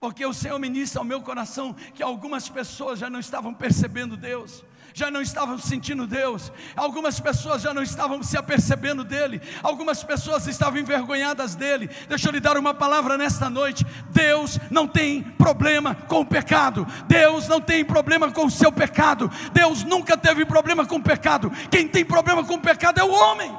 Porque 0.00 0.24
o 0.24 0.32
Senhor 0.32 0.58
ministra 0.58 0.98
ao 0.98 1.04
meu 1.04 1.20
coração 1.20 1.76
que 1.94 2.02
algumas 2.02 2.48
pessoas 2.48 2.98
já 2.98 3.10
não 3.10 3.20
estavam 3.20 3.52
percebendo 3.52 4.16
Deus, 4.16 4.64
já 4.94 5.10
não 5.10 5.20
estavam 5.20 5.58
sentindo 5.58 6.06
Deus, 6.06 6.50
algumas 6.74 7.20
pessoas 7.20 7.60
já 7.60 7.74
não 7.74 7.82
estavam 7.82 8.22
se 8.22 8.34
apercebendo 8.34 9.04
dEle, 9.04 9.42
algumas 9.62 10.02
pessoas 10.02 10.46
estavam 10.46 10.78
envergonhadas 10.78 11.54
dEle. 11.54 11.90
Deixa 12.08 12.28
eu 12.28 12.32
lhe 12.32 12.40
dar 12.40 12.56
uma 12.56 12.72
palavra 12.72 13.18
nesta 13.18 13.50
noite: 13.50 13.84
Deus 14.08 14.58
não 14.70 14.88
tem 14.88 15.22
problema 15.22 15.94
com 15.94 16.20
o 16.20 16.26
pecado, 16.26 16.86
Deus 17.06 17.46
não 17.46 17.60
tem 17.60 17.84
problema 17.84 18.32
com 18.32 18.46
o 18.46 18.50
seu 18.50 18.72
pecado, 18.72 19.30
Deus 19.52 19.84
nunca 19.84 20.16
teve 20.16 20.46
problema 20.46 20.86
com 20.86 20.96
o 20.96 21.02
pecado, 21.02 21.52
quem 21.70 21.86
tem 21.86 22.06
problema 22.06 22.42
com 22.42 22.54
o 22.54 22.60
pecado 22.60 22.98
é 23.00 23.04
o 23.04 23.12
homem. 23.12 23.54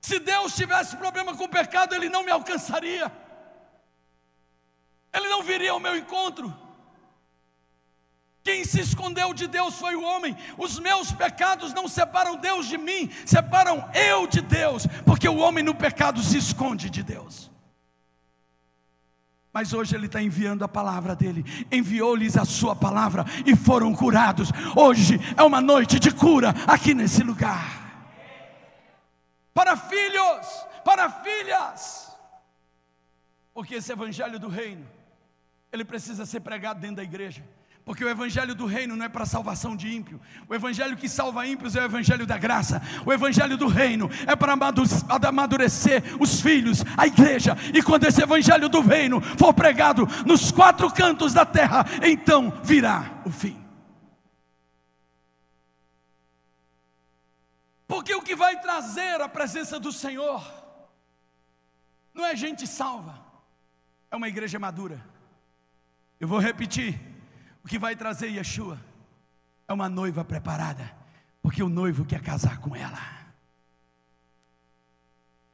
Se 0.00 0.20
Deus 0.20 0.54
tivesse 0.54 0.96
problema 0.96 1.36
com 1.36 1.46
o 1.46 1.48
pecado, 1.48 1.96
Ele 1.96 2.08
não 2.08 2.24
me 2.24 2.30
alcançaria. 2.30 3.10
Ele 5.12 5.28
não 5.28 5.42
viria 5.42 5.72
ao 5.72 5.80
meu 5.80 5.96
encontro. 5.96 6.54
Quem 8.42 8.64
se 8.64 8.80
escondeu 8.80 9.34
de 9.34 9.46
Deus 9.46 9.74
foi 9.74 9.94
o 9.94 10.02
homem. 10.02 10.36
Os 10.56 10.78
meus 10.78 11.12
pecados 11.12 11.74
não 11.74 11.86
separam 11.86 12.36
Deus 12.36 12.66
de 12.66 12.78
mim, 12.78 13.10
separam 13.26 13.88
eu 13.94 14.26
de 14.26 14.40
Deus, 14.40 14.86
porque 15.04 15.28
o 15.28 15.36
homem 15.36 15.62
no 15.62 15.74
pecado 15.74 16.22
se 16.22 16.38
esconde 16.38 16.88
de 16.88 17.02
Deus. 17.02 17.50
Mas 19.52 19.72
hoje 19.72 19.96
Ele 19.96 20.06
está 20.06 20.22
enviando 20.22 20.64
a 20.64 20.68
palavra 20.68 21.16
dele, 21.16 21.44
enviou-lhes 21.72 22.36
a 22.36 22.44
sua 22.44 22.74
palavra 22.74 23.24
e 23.44 23.56
foram 23.56 23.92
curados. 23.92 24.50
Hoje 24.76 25.20
é 25.36 25.42
uma 25.42 25.60
noite 25.60 25.98
de 25.98 26.12
cura 26.12 26.54
aqui 26.68 26.94
nesse 26.94 27.22
lugar. 27.22 27.78
Para 29.52 29.76
filhos, 29.76 30.46
para 30.84 31.10
filhas, 31.10 32.16
porque 33.52 33.74
esse 33.74 33.92
evangelho 33.92 34.38
do 34.38 34.48
reino 34.48 34.99
ele 35.72 35.84
precisa 35.84 36.26
ser 36.26 36.40
pregado 36.40 36.80
dentro 36.80 36.96
da 36.96 37.02
igreja. 37.02 37.44
Porque 37.84 38.04
o 38.04 38.08
evangelho 38.08 38.54
do 38.54 38.66
reino 38.66 38.94
não 38.94 39.04
é 39.04 39.08
para 39.08 39.24
salvação 39.24 39.74
de 39.74 39.92
ímpio. 39.92 40.20
O 40.48 40.54
evangelho 40.54 40.96
que 40.96 41.08
salva 41.08 41.46
ímpios 41.46 41.74
é 41.74 41.80
o 41.80 41.84
evangelho 41.84 42.26
da 42.26 42.36
graça. 42.36 42.80
O 43.06 43.12
evangelho 43.12 43.56
do 43.56 43.68
reino 43.68 44.08
é 44.26 44.36
para 44.36 44.52
amadurecer 45.28 46.02
os 46.20 46.40
filhos, 46.40 46.84
a 46.96 47.06
igreja. 47.06 47.56
E 47.74 47.82
quando 47.82 48.04
esse 48.04 48.22
evangelho 48.22 48.68
do 48.68 48.80
reino 48.80 49.20
for 49.20 49.52
pregado 49.54 50.06
nos 50.26 50.52
quatro 50.52 50.90
cantos 50.92 51.32
da 51.32 51.46
terra, 51.46 51.84
então 52.02 52.52
virá 52.62 53.22
o 53.24 53.30
fim. 53.30 53.58
Porque 57.88 58.14
o 58.14 58.22
que 58.22 58.36
vai 58.36 58.60
trazer 58.60 59.20
a 59.20 59.28
presença 59.28 59.80
do 59.80 59.90
Senhor 59.90 60.44
não 62.14 62.24
é 62.24 62.36
gente 62.36 62.66
salva, 62.66 63.18
é 64.10 64.16
uma 64.16 64.28
igreja 64.28 64.58
madura. 64.60 65.04
Eu 66.20 66.28
vou 66.28 66.38
repetir: 66.38 67.00
o 67.64 67.68
que 67.68 67.78
vai 67.78 67.96
trazer 67.96 68.28
Yeshua 68.28 68.78
é 69.66 69.72
uma 69.72 69.88
noiva 69.88 70.22
preparada, 70.22 70.94
porque 71.42 71.62
o 71.62 71.68
noivo 71.68 72.04
quer 72.04 72.20
casar 72.20 72.58
com 72.58 72.76
ela. 72.76 73.00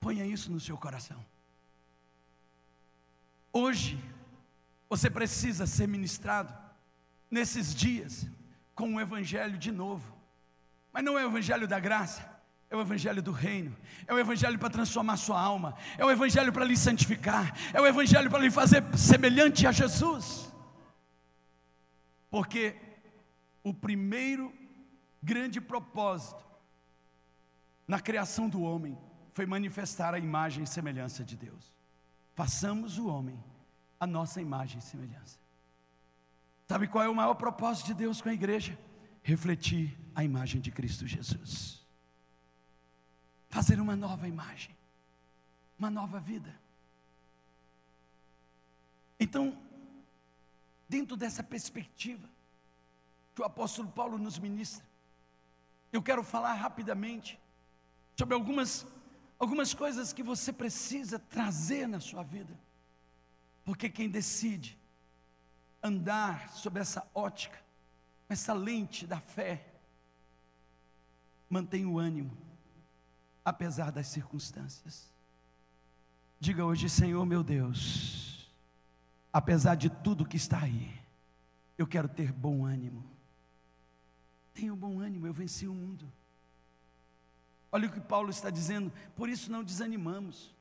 Ponha 0.00 0.26
isso 0.26 0.50
no 0.50 0.59
seu 0.59 0.76
coração. 0.76 1.24
Hoje, 3.52 3.98
você 4.88 5.09
precisa 5.09 5.66
ser 5.66 5.87
ministrado 5.87 6.52
nesses 7.31 7.74
dias 7.74 8.26
com 8.74 8.94
o 8.94 9.00
Evangelho 9.00 9.57
de 9.57 9.72
novo, 9.72 10.14
mas 10.92 11.02
não 11.02 11.18
é 11.18 11.24
o 11.24 11.31
Evangelho 11.31 11.66
da 11.66 11.81
graça, 11.81 12.29
é 12.68 12.76
o 12.76 12.81
Evangelho 12.81 13.22
do 13.22 13.33
Reino, 13.33 13.74
é 14.07 14.12
o 14.12 14.18
Evangelho 14.18 14.59
para 14.59 14.70
transformar 14.70 15.16
sua 15.16 15.40
alma, 15.40 15.74
é 15.96 16.05
o 16.05 16.11
Evangelho 16.11 16.52
para 16.52 16.64
lhe 16.64 16.76
santificar, 16.76 17.57
é 17.72 17.81
o 17.81 17.87
Evangelho 17.87 18.31
para 18.31 18.40
lhe 18.40 18.50
fazer 18.50 18.85
semelhante 18.96 19.66
a 19.66 19.72
Jesus. 19.72 20.45
Porque 22.37 22.77
o 23.64 23.72
primeiro 23.72 24.53
grande 25.22 25.59
propósito 25.59 26.44
na 27.88 27.99
criação 27.99 28.46
do 28.46 28.61
homem 28.61 28.99
foi 29.33 29.46
manifestar 29.46 30.12
a 30.12 30.18
imagem 30.18 30.64
e 30.64 30.66
semelhança 30.66 31.25
de 31.25 31.35
Deus. 31.35 31.72
Façamos 32.35 32.99
o 32.99 33.09
homem 33.09 33.42
a 33.99 34.07
nossa 34.07 34.38
imagem 34.38 34.81
e 34.81 34.83
semelhança. 34.83 35.38
Sabe 36.68 36.87
qual 36.88 37.03
é 37.05 37.09
o 37.09 37.14
maior 37.14 37.37
propósito 37.37 37.87
de 37.87 37.94
Deus 37.94 38.20
com 38.20 38.29
a 38.29 38.35
igreja? 38.35 38.79
Refletir 39.22 39.99
a 40.14 40.22
imagem 40.22 40.61
de 40.61 40.70
Cristo 40.70 41.07
Jesus. 41.07 41.83
Fazer 43.49 43.81
uma 43.81 43.96
nova 43.96 44.29
imagem, 44.29 44.77
uma 45.79 45.90
nova 45.90 46.20
vida. 46.20 46.55
Então, 49.18 49.57
dentro 50.88 51.16
dessa 51.16 51.42
perspectiva 51.42 52.29
que 53.35 53.42
o 53.42 53.44
apóstolo 53.44 53.88
Paulo 53.90 54.16
nos 54.18 54.38
ministra. 54.38 54.85
eu 55.92 56.03
quero 56.03 56.22
falar 56.22 56.55
rapidamente 56.55 57.38
sobre 58.16 58.35
algumas, 58.35 58.87
algumas 59.38 59.75
coisas 59.75 60.12
que 60.12 60.22
você 60.22 60.53
precisa 60.53 61.18
trazer 61.18 61.87
na 61.87 62.01
sua 62.01 62.22
vida. 62.22 62.59
Porque 63.64 63.88
quem 63.88 64.09
decide 64.09 64.79
andar 65.83 66.51
sob 66.51 66.81
essa 66.81 67.07
ótica, 67.14 67.59
essa 68.29 68.53
lente 68.53 69.07
da 69.07 69.20
fé, 69.20 69.66
mantém 71.49 71.85
o 71.85 71.99
ânimo, 71.99 72.37
apesar 73.44 73.92
das 73.92 74.07
circunstâncias. 74.09 75.12
Diga 76.40 76.64
hoje, 76.64 76.88
Senhor 76.88 77.25
meu 77.25 77.42
Deus, 77.42 78.25
apesar 79.37 79.75
de 79.75 79.90
tudo 79.90 80.25
que 80.25 80.38
está 80.38 80.61
aí, 80.61 80.90
eu 81.77 81.87
quero 81.87 82.09
ter 82.09 82.33
bom 82.33 82.64
ânimo. 82.64 83.05
Tenho 84.55 84.75
bom 84.75 84.99
ânimo, 84.99 85.27
eu 85.27 85.33
venci 85.35 85.66
o 85.66 85.75
mundo. 85.75 86.11
Olha 87.70 87.87
o 87.87 87.92
que 87.92 88.01
Paulo 88.01 88.31
está 88.31 88.49
dizendo, 88.49 88.90
por 89.14 89.29
isso 89.29 89.53
não 89.53 89.62
desanimamos. 89.62 90.55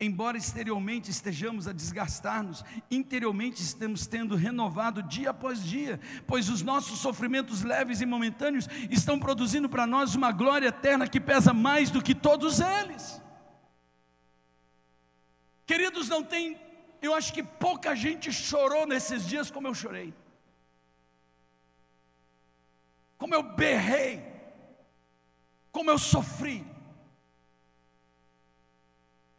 Embora 0.00 0.38
exteriormente 0.38 1.10
estejamos 1.10 1.68
a 1.68 1.74
desgastar-nos, 1.74 2.64
interiormente 2.90 3.60
estamos 3.60 4.06
tendo 4.06 4.34
renovado 4.34 5.02
dia 5.02 5.28
após 5.28 5.62
dia, 5.62 6.00
pois 6.26 6.48
os 6.48 6.62
nossos 6.62 7.00
sofrimentos 7.00 7.62
leves 7.62 8.00
e 8.00 8.06
momentâneos 8.06 8.66
estão 8.90 9.18
produzindo 9.18 9.68
para 9.68 9.86
nós 9.86 10.14
uma 10.14 10.32
glória 10.32 10.68
eterna 10.68 11.06
que 11.06 11.20
pesa 11.20 11.52
mais 11.52 11.90
do 11.90 12.02
que 12.02 12.14
todos 12.14 12.60
eles. 12.60 13.20
Queridos, 15.66 16.08
não 16.08 16.24
tem, 16.24 16.58
eu 17.02 17.14
acho 17.14 17.32
que 17.32 17.42
pouca 17.42 17.96
gente 17.96 18.32
chorou 18.32 18.86
nesses 18.86 19.26
dias 19.26 19.50
como 19.50 19.66
eu 19.66 19.74
chorei. 19.74 20.14
Como 23.18 23.34
eu 23.34 23.42
berrei, 23.42 24.24
como 25.72 25.90
eu 25.90 25.98
sofri. 25.98 26.64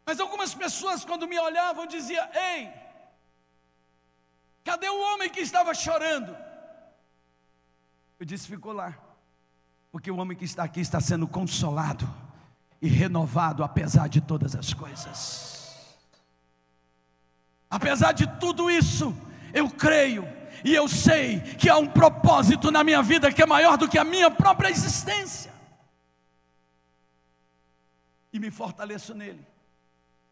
Mas 0.04 0.20
algumas 0.20 0.54
pessoas, 0.54 1.04
quando 1.04 1.26
me 1.26 1.38
olhavam, 1.38 1.86
diziam: 1.86 2.26
Ei, 2.34 2.70
cadê 4.62 4.88
o 4.88 5.14
homem 5.14 5.30
que 5.30 5.40
estava 5.40 5.72
chorando? 5.74 6.36
Eu 8.20 8.26
disse: 8.26 8.46
Ficou 8.46 8.72
lá, 8.72 8.94
porque 9.90 10.10
o 10.10 10.16
homem 10.16 10.36
que 10.36 10.44
está 10.44 10.64
aqui 10.64 10.80
está 10.80 11.00
sendo 11.00 11.26
consolado 11.26 12.06
e 12.80 12.88
renovado, 12.88 13.64
apesar 13.64 14.08
de 14.08 14.20
todas 14.20 14.54
as 14.54 14.74
coisas. 14.74 15.53
Apesar 17.74 18.12
de 18.12 18.24
tudo 18.38 18.70
isso, 18.70 19.12
eu 19.52 19.68
creio 19.68 20.24
e 20.64 20.72
eu 20.72 20.86
sei 20.86 21.40
que 21.40 21.68
há 21.68 21.76
um 21.76 21.88
propósito 21.88 22.70
na 22.70 22.84
minha 22.84 23.02
vida 23.02 23.32
que 23.32 23.42
é 23.42 23.46
maior 23.46 23.76
do 23.76 23.88
que 23.88 23.98
a 23.98 24.04
minha 24.04 24.30
própria 24.30 24.70
existência. 24.70 25.52
E 28.32 28.38
me 28.38 28.48
fortaleço 28.52 29.12
nele, 29.12 29.44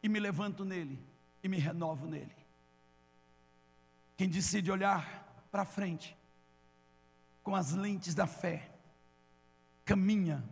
e 0.00 0.09
me 0.09 0.20
levanto 0.20 0.64
nele, 0.64 0.96
e 1.42 1.48
me 1.48 1.59
renovo 1.59 2.07
nele. 2.07 2.31
Quem 4.16 4.28
decide 4.28 4.70
olhar 4.70 5.44
para 5.50 5.64
frente, 5.64 6.16
com 7.42 7.57
as 7.57 7.72
lentes 7.72 8.14
da 8.14 8.28
fé, 8.28 8.70
caminha 9.85 10.44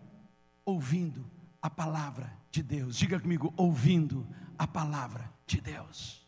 ouvindo 0.64 1.24
a 1.62 1.70
palavra 1.70 2.36
de 2.50 2.64
Deus. 2.64 2.96
Diga 2.96 3.20
comigo, 3.20 3.54
ouvindo 3.56 4.26
a 4.58 4.66
palavra 4.66 5.32
de 5.46 5.60
Deus. 5.60 6.19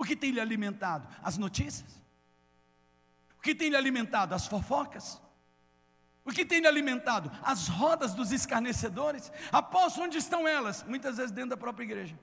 O 0.00 0.04
que 0.04 0.16
tem 0.16 0.30
lhe 0.30 0.40
alimentado? 0.40 1.06
As 1.22 1.36
notícias? 1.36 2.00
O 3.38 3.42
que 3.42 3.54
tem 3.54 3.68
lhe 3.68 3.76
alimentado? 3.76 4.34
As 4.34 4.46
fofocas? 4.46 5.20
O 6.24 6.32
que 6.32 6.42
tem 6.42 6.60
lhe 6.60 6.66
alimentado? 6.66 7.30
As 7.42 7.68
rodas 7.68 8.14
dos 8.14 8.32
escarnecedores? 8.32 9.30
Após 9.52 9.98
onde 9.98 10.16
estão 10.16 10.48
elas? 10.48 10.82
Muitas 10.84 11.18
vezes 11.18 11.30
dentro 11.30 11.50
da 11.50 11.56
própria 11.58 11.84
igreja. 11.84 12.18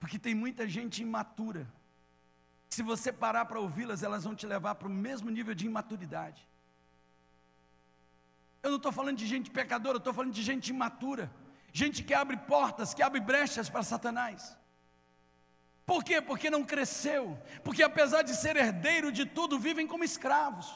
Porque 0.00 0.18
tem 0.18 0.34
muita 0.34 0.66
gente 0.66 1.00
imatura. 1.02 1.72
Se 2.68 2.82
você 2.82 3.12
parar 3.12 3.44
para 3.44 3.60
ouvi-las, 3.60 4.02
elas 4.02 4.24
vão 4.24 4.34
te 4.34 4.48
levar 4.48 4.74
para 4.74 4.88
o 4.88 4.90
mesmo 4.90 5.30
nível 5.30 5.54
de 5.54 5.66
imaturidade. 5.66 6.48
Eu 8.60 8.70
não 8.70 8.78
estou 8.78 8.90
falando 8.90 9.18
de 9.18 9.26
gente 9.28 9.52
pecadora, 9.52 9.98
eu 9.98 9.98
estou 9.98 10.12
falando 10.12 10.32
de 10.32 10.42
gente 10.42 10.70
imatura. 10.70 11.30
Gente 11.72 12.02
que 12.02 12.12
abre 12.12 12.36
portas, 12.38 12.92
que 12.92 13.04
abre 13.04 13.20
brechas 13.20 13.70
para 13.70 13.84
Satanás. 13.84 14.58
Por 15.86 16.02
quê? 16.02 16.20
Porque 16.20 16.48
não 16.48 16.64
cresceu. 16.64 17.38
Porque 17.62 17.82
apesar 17.82 18.22
de 18.22 18.34
ser 18.34 18.56
herdeiro 18.56 19.12
de 19.12 19.26
tudo, 19.26 19.58
vivem 19.58 19.86
como 19.86 20.04
escravos. 20.04 20.72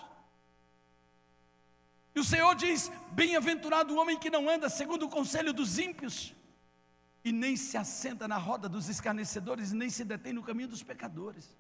E 2.14 2.20
o 2.20 2.24
Senhor 2.24 2.54
diz: 2.54 2.90
Bem-aventurado 3.12 3.94
o 3.94 3.98
homem 3.98 4.18
que 4.18 4.30
não 4.30 4.48
anda 4.48 4.68
segundo 4.68 5.06
o 5.06 5.08
conselho 5.08 5.52
dos 5.52 5.78
ímpios, 5.78 6.34
e 7.24 7.32
nem 7.32 7.56
se 7.56 7.76
assenta 7.76 8.28
na 8.28 8.36
roda 8.36 8.68
dos 8.68 8.88
escarnecedores, 8.88 9.72
e 9.72 9.76
nem 9.76 9.88
se 9.88 10.04
detém 10.04 10.32
no 10.32 10.42
caminho 10.42 10.68
dos 10.68 10.82
pecadores. 10.82 11.56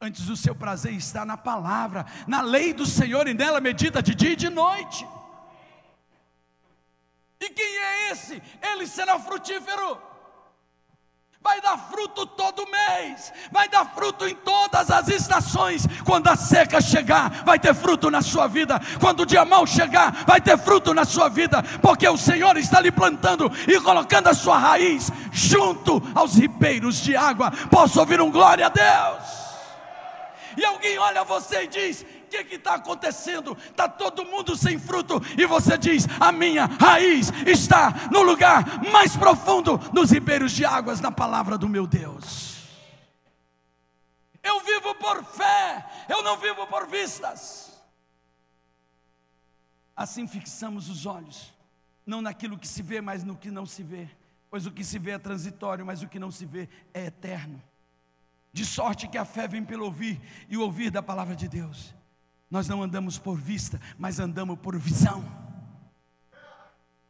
Antes 0.00 0.28
o 0.28 0.36
seu 0.36 0.54
prazer 0.54 0.92
está 0.94 1.24
na 1.24 1.36
palavra, 1.36 2.04
na 2.26 2.42
lei 2.42 2.72
do 2.72 2.84
Senhor, 2.84 3.28
e 3.28 3.34
nela 3.34 3.60
medita 3.60 4.02
de 4.02 4.14
dia 4.14 4.30
e 4.32 4.36
de 4.36 4.50
noite. 4.50 5.06
E 7.38 7.50
quem 7.50 7.76
é 7.78 8.10
esse? 8.10 8.42
Ele 8.62 8.86
será 8.86 9.18
frutífero 9.18 10.13
vai 11.44 11.60
dar 11.60 11.76
fruto 11.76 12.24
todo 12.24 12.66
mês, 12.66 13.30
vai 13.52 13.68
dar 13.68 13.84
fruto 13.94 14.26
em 14.26 14.34
todas 14.34 14.90
as 14.90 15.08
estações. 15.08 15.86
Quando 16.02 16.28
a 16.28 16.36
seca 16.36 16.80
chegar, 16.80 17.44
vai 17.44 17.58
ter 17.58 17.74
fruto 17.74 18.10
na 18.10 18.22
sua 18.22 18.48
vida. 18.48 18.80
Quando 18.98 19.20
o 19.20 19.26
dia 19.26 19.44
mau 19.44 19.66
chegar, 19.66 20.24
vai 20.26 20.40
ter 20.40 20.56
fruto 20.56 20.94
na 20.94 21.04
sua 21.04 21.28
vida, 21.28 21.62
porque 21.82 22.08
o 22.08 22.16
Senhor 22.16 22.56
está 22.56 22.80
lhe 22.80 22.90
plantando 22.90 23.52
e 23.68 23.78
colocando 23.78 24.28
a 24.28 24.34
sua 24.34 24.56
raiz 24.56 25.12
junto 25.30 26.02
aos 26.14 26.36
ribeiros 26.36 26.96
de 27.02 27.14
água. 27.14 27.52
Posso 27.70 28.00
ouvir 28.00 28.22
um 28.22 28.30
glória 28.30 28.64
a 28.64 28.70
Deus? 28.70 29.43
E 30.56 30.64
alguém 30.64 30.98
olha 30.98 31.24
você 31.24 31.64
e 31.64 31.68
diz: 31.68 32.04
que 32.42 32.56
está 32.56 32.74
acontecendo? 32.74 33.56
Está 33.56 33.88
todo 33.88 34.24
mundo 34.24 34.56
sem 34.56 34.78
fruto, 34.78 35.20
e 35.38 35.46
você 35.46 35.78
diz: 35.78 36.06
a 36.18 36.32
minha 36.32 36.64
raiz 36.66 37.30
está 37.46 38.08
no 38.10 38.22
lugar 38.22 38.82
mais 38.90 39.16
profundo, 39.16 39.78
nos 39.92 40.10
ribeiros 40.10 40.50
de 40.52 40.64
águas, 40.64 41.00
na 41.00 41.12
palavra 41.12 41.56
do 41.56 41.68
meu 41.68 41.86
Deus. 41.86 42.54
Eu 44.42 44.60
vivo 44.60 44.94
por 44.96 45.24
fé, 45.24 45.86
eu 46.08 46.22
não 46.22 46.36
vivo 46.36 46.66
por 46.66 46.86
vistas. 46.86 47.72
Assim 49.96 50.26
fixamos 50.26 50.88
os 50.88 51.06
olhos, 51.06 51.52
não 52.04 52.20
naquilo 52.20 52.58
que 52.58 52.66
se 52.66 52.82
vê, 52.82 53.00
mas 53.00 53.22
no 53.22 53.36
que 53.36 53.50
não 53.50 53.64
se 53.64 53.82
vê, 53.82 54.08
pois 54.50 54.66
o 54.66 54.72
que 54.72 54.82
se 54.82 54.98
vê 54.98 55.12
é 55.12 55.18
transitório, 55.18 55.86
mas 55.86 56.02
o 56.02 56.08
que 56.08 56.18
não 56.18 56.32
se 56.32 56.44
vê 56.44 56.68
é 56.92 57.06
eterno. 57.06 57.62
De 58.54 58.64
sorte 58.64 59.08
que 59.08 59.18
a 59.18 59.24
fé 59.24 59.48
vem 59.48 59.64
pelo 59.64 59.84
ouvir, 59.84 60.20
e 60.48 60.56
o 60.56 60.62
ouvir 60.62 60.88
da 60.88 61.02
palavra 61.02 61.34
de 61.34 61.48
Deus. 61.48 61.92
Nós 62.48 62.68
não 62.68 62.84
andamos 62.84 63.18
por 63.18 63.36
vista, 63.36 63.80
mas 63.98 64.20
andamos 64.20 64.56
por 64.60 64.78
visão. 64.78 65.24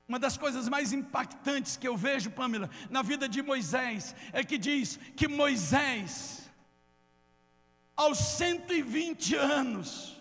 Uma 0.09 0.19
das 0.19 0.39
coisas 0.39 0.71
mais 0.71 0.91
impactantes 0.91 1.77
que 1.77 1.87
eu 1.87 1.99
vejo, 1.99 2.31
Pamela, 2.31 2.71
na 2.89 3.03
vida 3.03 3.29
de 3.29 3.43
Moisés, 3.43 4.17
é 4.33 4.43
que 4.43 4.57
diz 4.57 4.99
que 5.15 5.29
Moisés, 5.29 6.51
aos 7.95 8.17
120 8.17 9.35
anos, 9.35 10.19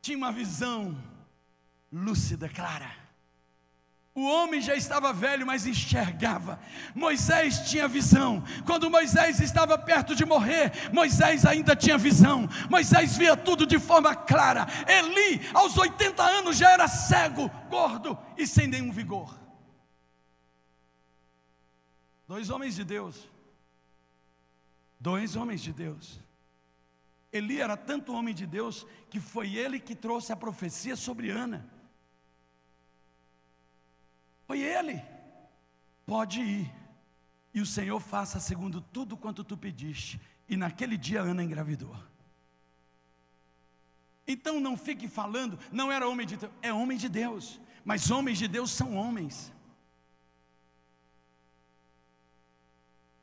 tinha 0.00 0.16
uma 0.16 0.32
visão 0.32 0.96
lúcida, 1.92 2.48
clara. 2.48 3.01
O 4.14 4.24
homem 4.26 4.60
já 4.60 4.76
estava 4.76 5.10
velho, 5.10 5.46
mas 5.46 5.66
enxergava. 5.66 6.60
Moisés 6.94 7.70
tinha 7.70 7.88
visão. 7.88 8.44
Quando 8.66 8.90
Moisés 8.90 9.40
estava 9.40 9.78
perto 9.78 10.14
de 10.14 10.26
morrer, 10.26 10.92
Moisés 10.92 11.46
ainda 11.46 11.74
tinha 11.74 11.96
visão. 11.96 12.46
Moisés 12.68 13.16
via 13.16 13.34
tudo 13.34 13.66
de 13.66 13.78
forma 13.78 14.14
clara. 14.14 14.66
Eli, 14.86 15.40
aos 15.54 15.78
80 15.78 16.22
anos, 16.22 16.58
já 16.58 16.70
era 16.70 16.86
cego, 16.88 17.50
gordo 17.70 18.18
e 18.36 18.46
sem 18.46 18.66
nenhum 18.66 18.92
vigor. 18.92 19.40
Dois 22.28 22.50
homens 22.50 22.74
de 22.74 22.84
Deus. 22.84 23.30
Dois 25.00 25.36
homens 25.36 25.62
de 25.62 25.72
Deus. 25.72 26.20
Eli 27.32 27.62
era 27.62 27.78
tanto 27.78 28.12
homem 28.12 28.34
de 28.34 28.46
Deus 28.46 28.86
que 29.08 29.18
foi 29.18 29.56
ele 29.56 29.80
que 29.80 29.94
trouxe 29.94 30.34
a 30.34 30.36
profecia 30.36 30.96
sobre 30.96 31.30
Ana. 31.30 31.66
Foi 34.52 34.60
ele. 34.60 35.02
Pode 36.04 36.42
ir. 36.42 36.70
E 37.54 37.60
o 37.62 37.64
Senhor 37.64 37.98
faça 37.98 38.38
segundo 38.38 38.82
tudo 38.82 39.16
quanto 39.16 39.42
tu 39.42 39.56
pediste. 39.56 40.20
E 40.46 40.58
naquele 40.58 40.98
dia 40.98 41.22
Ana 41.22 41.42
engravidou. 41.42 41.96
Então 44.28 44.60
não 44.60 44.76
fique 44.76 45.08
falando, 45.08 45.58
não 45.72 45.90
era 45.90 46.06
homem 46.06 46.26
de 46.26 46.36
Deus, 46.36 46.52
é 46.60 46.70
homem 46.70 46.98
de 46.98 47.08
Deus. 47.08 47.58
Mas 47.82 48.10
homens 48.10 48.36
de 48.36 48.46
Deus 48.46 48.70
são 48.70 48.94
homens. 48.94 49.50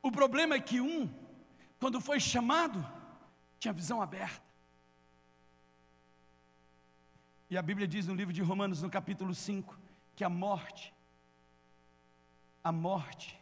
O 0.02 0.10
problema 0.10 0.56
é 0.56 0.60
que 0.60 0.80
um, 0.80 1.08
quando 1.78 2.00
foi 2.00 2.18
chamado, 2.18 2.84
tinha 3.60 3.72
visão 3.72 4.02
aberta. 4.02 4.42
E 7.48 7.56
a 7.56 7.62
Bíblia 7.62 7.86
diz 7.86 8.08
no 8.08 8.16
livro 8.16 8.32
de 8.32 8.42
Romanos, 8.42 8.82
no 8.82 8.90
capítulo 8.90 9.32
5, 9.32 9.78
que 10.16 10.24
a 10.24 10.28
morte, 10.28 10.92
a 12.62 12.72
morte, 12.72 13.40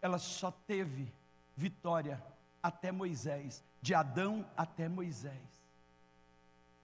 ela 0.00 0.18
só 0.18 0.50
teve 0.50 1.12
vitória 1.56 2.22
até 2.62 2.92
Moisés, 2.92 3.64
de 3.80 3.94
Adão 3.94 4.48
até 4.56 4.88
Moisés. 4.88 5.66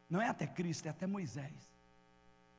Não 0.08 0.20
é 0.20 0.28
até 0.28 0.46
Cristo, 0.46 0.86
é 0.86 0.90
até 0.90 1.06
Moisés. 1.06 1.74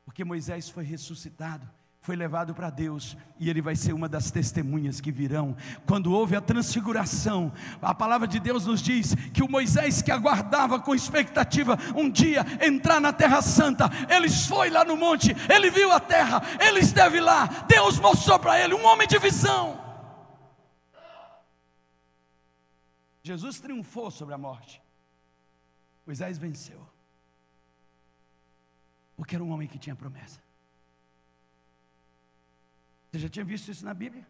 Porque 0.03 0.23
Moisés 0.23 0.69
foi 0.69 0.83
ressuscitado 0.83 1.69
foi 2.05 2.15
levado 2.15 2.53
para 2.53 2.69
Deus 2.69 3.17
e 3.39 3.49
ele 3.49 3.63
vai 3.63 3.75
ser 3.75 3.91
uma 3.91 4.07
das 4.07 4.29
testemunhas 4.29 5.01
que 5.01 5.11
virão. 5.11 5.57
Quando 5.87 6.13
houve 6.13 6.35
a 6.35 6.41
transfiguração, 6.41 7.51
a 7.81 7.95
palavra 7.95 8.27
de 8.27 8.39
Deus 8.39 8.67
nos 8.67 8.79
diz 8.79 9.15
que 9.33 9.41
o 9.41 9.49
Moisés 9.49 10.03
que 10.03 10.11
aguardava 10.11 10.79
com 10.79 10.93
expectativa 10.93 11.75
um 11.95 12.07
dia 12.07 12.45
entrar 12.61 13.01
na 13.01 13.11
Terra 13.11 13.41
Santa, 13.41 13.89
ele 14.07 14.29
foi 14.29 14.69
lá 14.69 14.85
no 14.85 14.95
monte, 14.95 15.35
ele 15.51 15.71
viu 15.71 15.91
a 15.91 15.99
terra, 15.99 16.43
ele 16.59 16.79
esteve 16.79 17.19
lá, 17.19 17.47
Deus 17.67 17.99
mostrou 17.99 18.37
para 18.37 18.63
ele 18.63 18.75
um 18.75 18.85
homem 18.85 19.07
de 19.07 19.17
visão. 19.17 19.83
Jesus 23.23 23.59
triunfou 23.59 24.11
sobre 24.11 24.35
a 24.35 24.37
morte. 24.37 24.79
Moisés 26.05 26.37
venceu. 26.37 26.87
Porque 29.17 29.33
era 29.33 29.43
um 29.43 29.49
homem 29.49 29.67
que 29.67 29.79
tinha 29.79 29.95
promessa. 29.95 30.44
Você 33.15 33.19
já 33.19 33.29
tinha 33.29 33.45
visto 33.45 33.71
isso 33.71 33.85
na 33.85 33.93
Bíblia? 33.93 34.27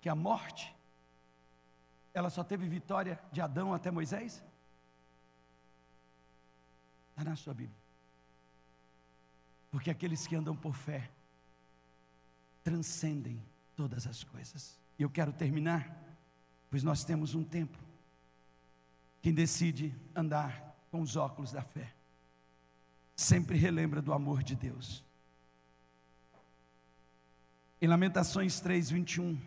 Que 0.00 0.08
a 0.08 0.14
morte, 0.14 0.72
ela 2.12 2.30
só 2.30 2.44
teve 2.44 2.68
vitória 2.68 3.20
de 3.32 3.40
Adão 3.40 3.74
até 3.74 3.90
Moisés? 3.90 4.40
Está 7.10 7.24
na 7.28 7.34
sua 7.34 7.52
Bíblia. 7.52 7.76
Porque 9.68 9.90
aqueles 9.90 10.28
que 10.28 10.36
andam 10.36 10.54
por 10.54 10.76
fé 10.76 11.10
transcendem 12.62 13.42
todas 13.74 14.06
as 14.06 14.22
coisas. 14.22 14.78
E 14.96 15.02
eu 15.02 15.10
quero 15.10 15.32
terminar, 15.32 15.92
pois 16.70 16.84
nós 16.84 17.02
temos 17.02 17.34
um 17.34 17.42
tempo. 17.42 17.76
Quem 19.20 19.34
decide 19.34 19.92
andar 20.14 20.72
com 20.88 21.00
os 21.00 21.16
óculos 21.16 21.50
da 21.50 21.62
fé, 21.62 21.92
sempre 23.16 23.58
relembra 23.58 24.00
do 24.00 24.12
amor 24.12 24.40
de 24.40 24.54
Deus. 24.54 25.02
Em 27.84 27.86
Lamentações 27.86 28.60
3, 28.60 28.92
21, 28.92 29.38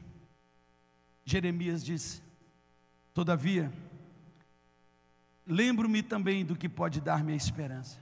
Jeremias 1.26 1.84
diz: 1.84 2.22
Todavia, 3.12 3.74
lembro-me 5.44 6.04
também 6.04 6.46
do 6.46 6.56
que 6.56 6.70
pode 6.70 7.02
dar-me 7.02 7.34
a 7.34 7.36
esperança. 7.36 8.00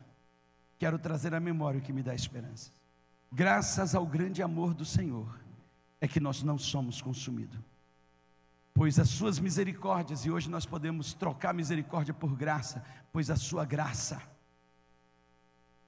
Quero 0.77 0.99
trazer 0.99 1.33
à 1.33 1.39
memória 1.39 1.79
o 1.79 1.81
que 1.81 1.93
me 1.93 2.03
dá 2.03 2.13
esperança. 2.13 2.69
Graças 3.31 3.95
ao 3.95 4.05
grande 4.05 4.43
amor 4.43 4.73
do 4.73 4.83
Senhor, 4.83 5.39
é 6.01 6.05
que 6.05 6.19
nós 6.19 6.43
não 6.43 6.57
somos 6.57 7.01
consumidos. 7.01 7.57
Pois 8.73 8.99
as 8.99 9.07
suas 9.07 9.39
misericórdias, 9.39 10.25
e 10.25 10.31
hoje 10.31 10.49
nós 10.49 10.65
podemos 10.65 11.13
trocar 11.13 11.53
misericórdia 11.53 12.13
por 12.13 12.35
graça, 12.35 12.83
pois 13.13 13.29
a 13.29 13.37
sua 13.37 13.63
graça 13.63 14.21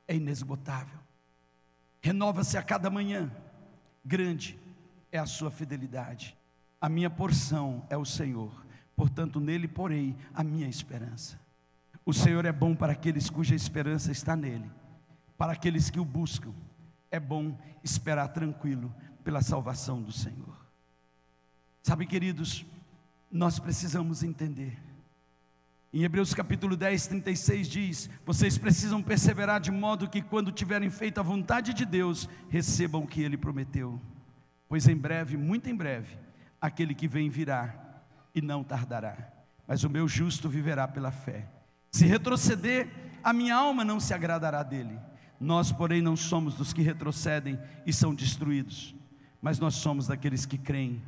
é 0.07 0.15
inesgotável. 0.15 0.99
Renova-se 2.01 2.57
a 2.57 2.63
cada 2.63 2.89
manhã 2.89 3.29
grande 4.07 4.57
é 5.11 5.19
a 5.19 5.25
sua 5.25 5.51
fidelidade. 5.51 6.35
A 6.79 6.87
minha 6.87 7.09
porção 7.09 7.85
é 7.89 7.97
o 7.97 8.05
Senhor, 8.05 8.65
portanto, 8.95 9.39
nele 9.39 9.67
porei 9.67 10.15
a 10.33 10.43
minha 10.43 10.67
esperança. 10.67 11.39
O 12.05 12.13
Senhor 12.13 12.45
é 12.45 12.51
bom 12.53 12.73
para 12.73 12.93
aqueles 12.93 13.29
cuja 13.29 13.53
esperança 13.53 14.11
está 14.11 14.35
nele, 14.35 14.71
para 15.37 15.51
aqueles 15.51 15.89
que 15.89 15.99
o 15.99 16.05
buscam. 16.05 16.53
É 17.11 17.19
bom 17.19 17.57
esperar 17.83 18.29
tranquilo 18.29 18.93
pela 19.23 19.41
salvação 19.41 20.01
do 20.01 20.11
Senhor. 20.11 20.55
Sabe, 21.83 22.05
queridos, 22.05 22.65
nós 23.31 23.59
precisamos 23.59 24.23
entender. 24.23 24.77
Em 25.97 26.03
Hebreus 26.03 26.31
capítulo 26.31 26.77
10, 26.77 27.07
36 27.07 27.67
diz: 27.67 28.09
Vocês 28.23 28.55
precisam 28.55 29.01
perseverar 29.01 29.59
de 29.59 29.71
modo 29.71 30.07
que, 30.07 30.21
quando 30.21 30.51
tiverem 30.51 30.91
feito 30.91 31.19
a 31.19 31.23
vontade 31.23 31.73
de 31.73 31.87
Deus, 31.87 32.29
recebam 32.49 33.01
o 33.01 33.07
que 33.07 33.23
Ele 33.23 33.35
prometeu. 33.35 33.99
Pois 34.69 34.87
em 34.87 34.95
breve, 34.95 35.35
muito 35.35 35.67
em 35.67 35.75
breve, 35.75 36.15
aquele 36.61 36.93
que 36.93 37.07
vem 37.07 37.31
virá 37.31 37.73
e 38.35 38.43
não 38.43 38.63
tardará. 38.63 39.17
Mas 39.65 39.83
o 39.83 39.89
meu 39.89 40.07
justo 40.07 40.47
viverá 40.47 40.87
pela 40.87 41.09
fé. 41.09 41.49
Se 41.89 42.05
retroceder, 42.05 42.87
a 43.23 43.33
minha 43.33 43.55
alma 43.55 43.83
não 43.83 43.99
se 43.99 44.13
agradará 44.13 44.61
dele. 44.61 44.99
Nós, 45.39 45.71
porém, 45.71 45.99
não 45.99 46.15
somos 46.15 46.53
dos 46.53 46.73
que 46.73 46.83
retrocedem 46.83 47.59
e 47.87 47.91
são 47.91 48.13
destruídos, 48.13 48.93
mas 49.41 49.57
nós 49.57 49.73
somos 49.73 50.05
daqueles 50.05 50.45
que 50.45 50.59
creem 50.59 51.01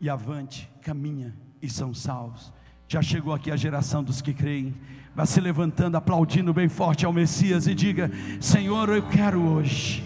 e 0.00 0.08
avante, 0.08 0.66
caminha 0.80 1.36
e 1.60 1.68
são 1.68 1.92
salvos. 1.92 2.50
Já 2.86 3.02
chegou 3.02 3.32
aqui 3.32 3.50
a 3.50 3.56
geração 3.56 4.02
dos 4.02 4.20
que 4.20 4.32
creem. 4.32 4.74
Vá 5.14 5.24
se 5.24 5.40
levantando, 5.40 5.96
aplaudindo 5.96 6.52
bem 6.52 6.68
forte 6.68 7.06
ao 7.06 7.12
Messias 7.12 7.66
e 7.66 7.74
diga: 7.74 8.10
Senhor, 8.40 8.88
eu 8.88 9.02
quero 9.02 9.40
hoje. 9.40 10.04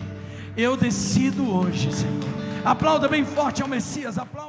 Eu 0.57 0.77
decido 0.77 1.51
hoje, 1.51 1.93
Senhor. 1.93 2.25
Aplauda 2.65 3.09
bem 3.09 3.25
forte 3.25 3.63
ao 3.63 3.69
Messias, 3.69 4.19
aplauda. 4.19 4.49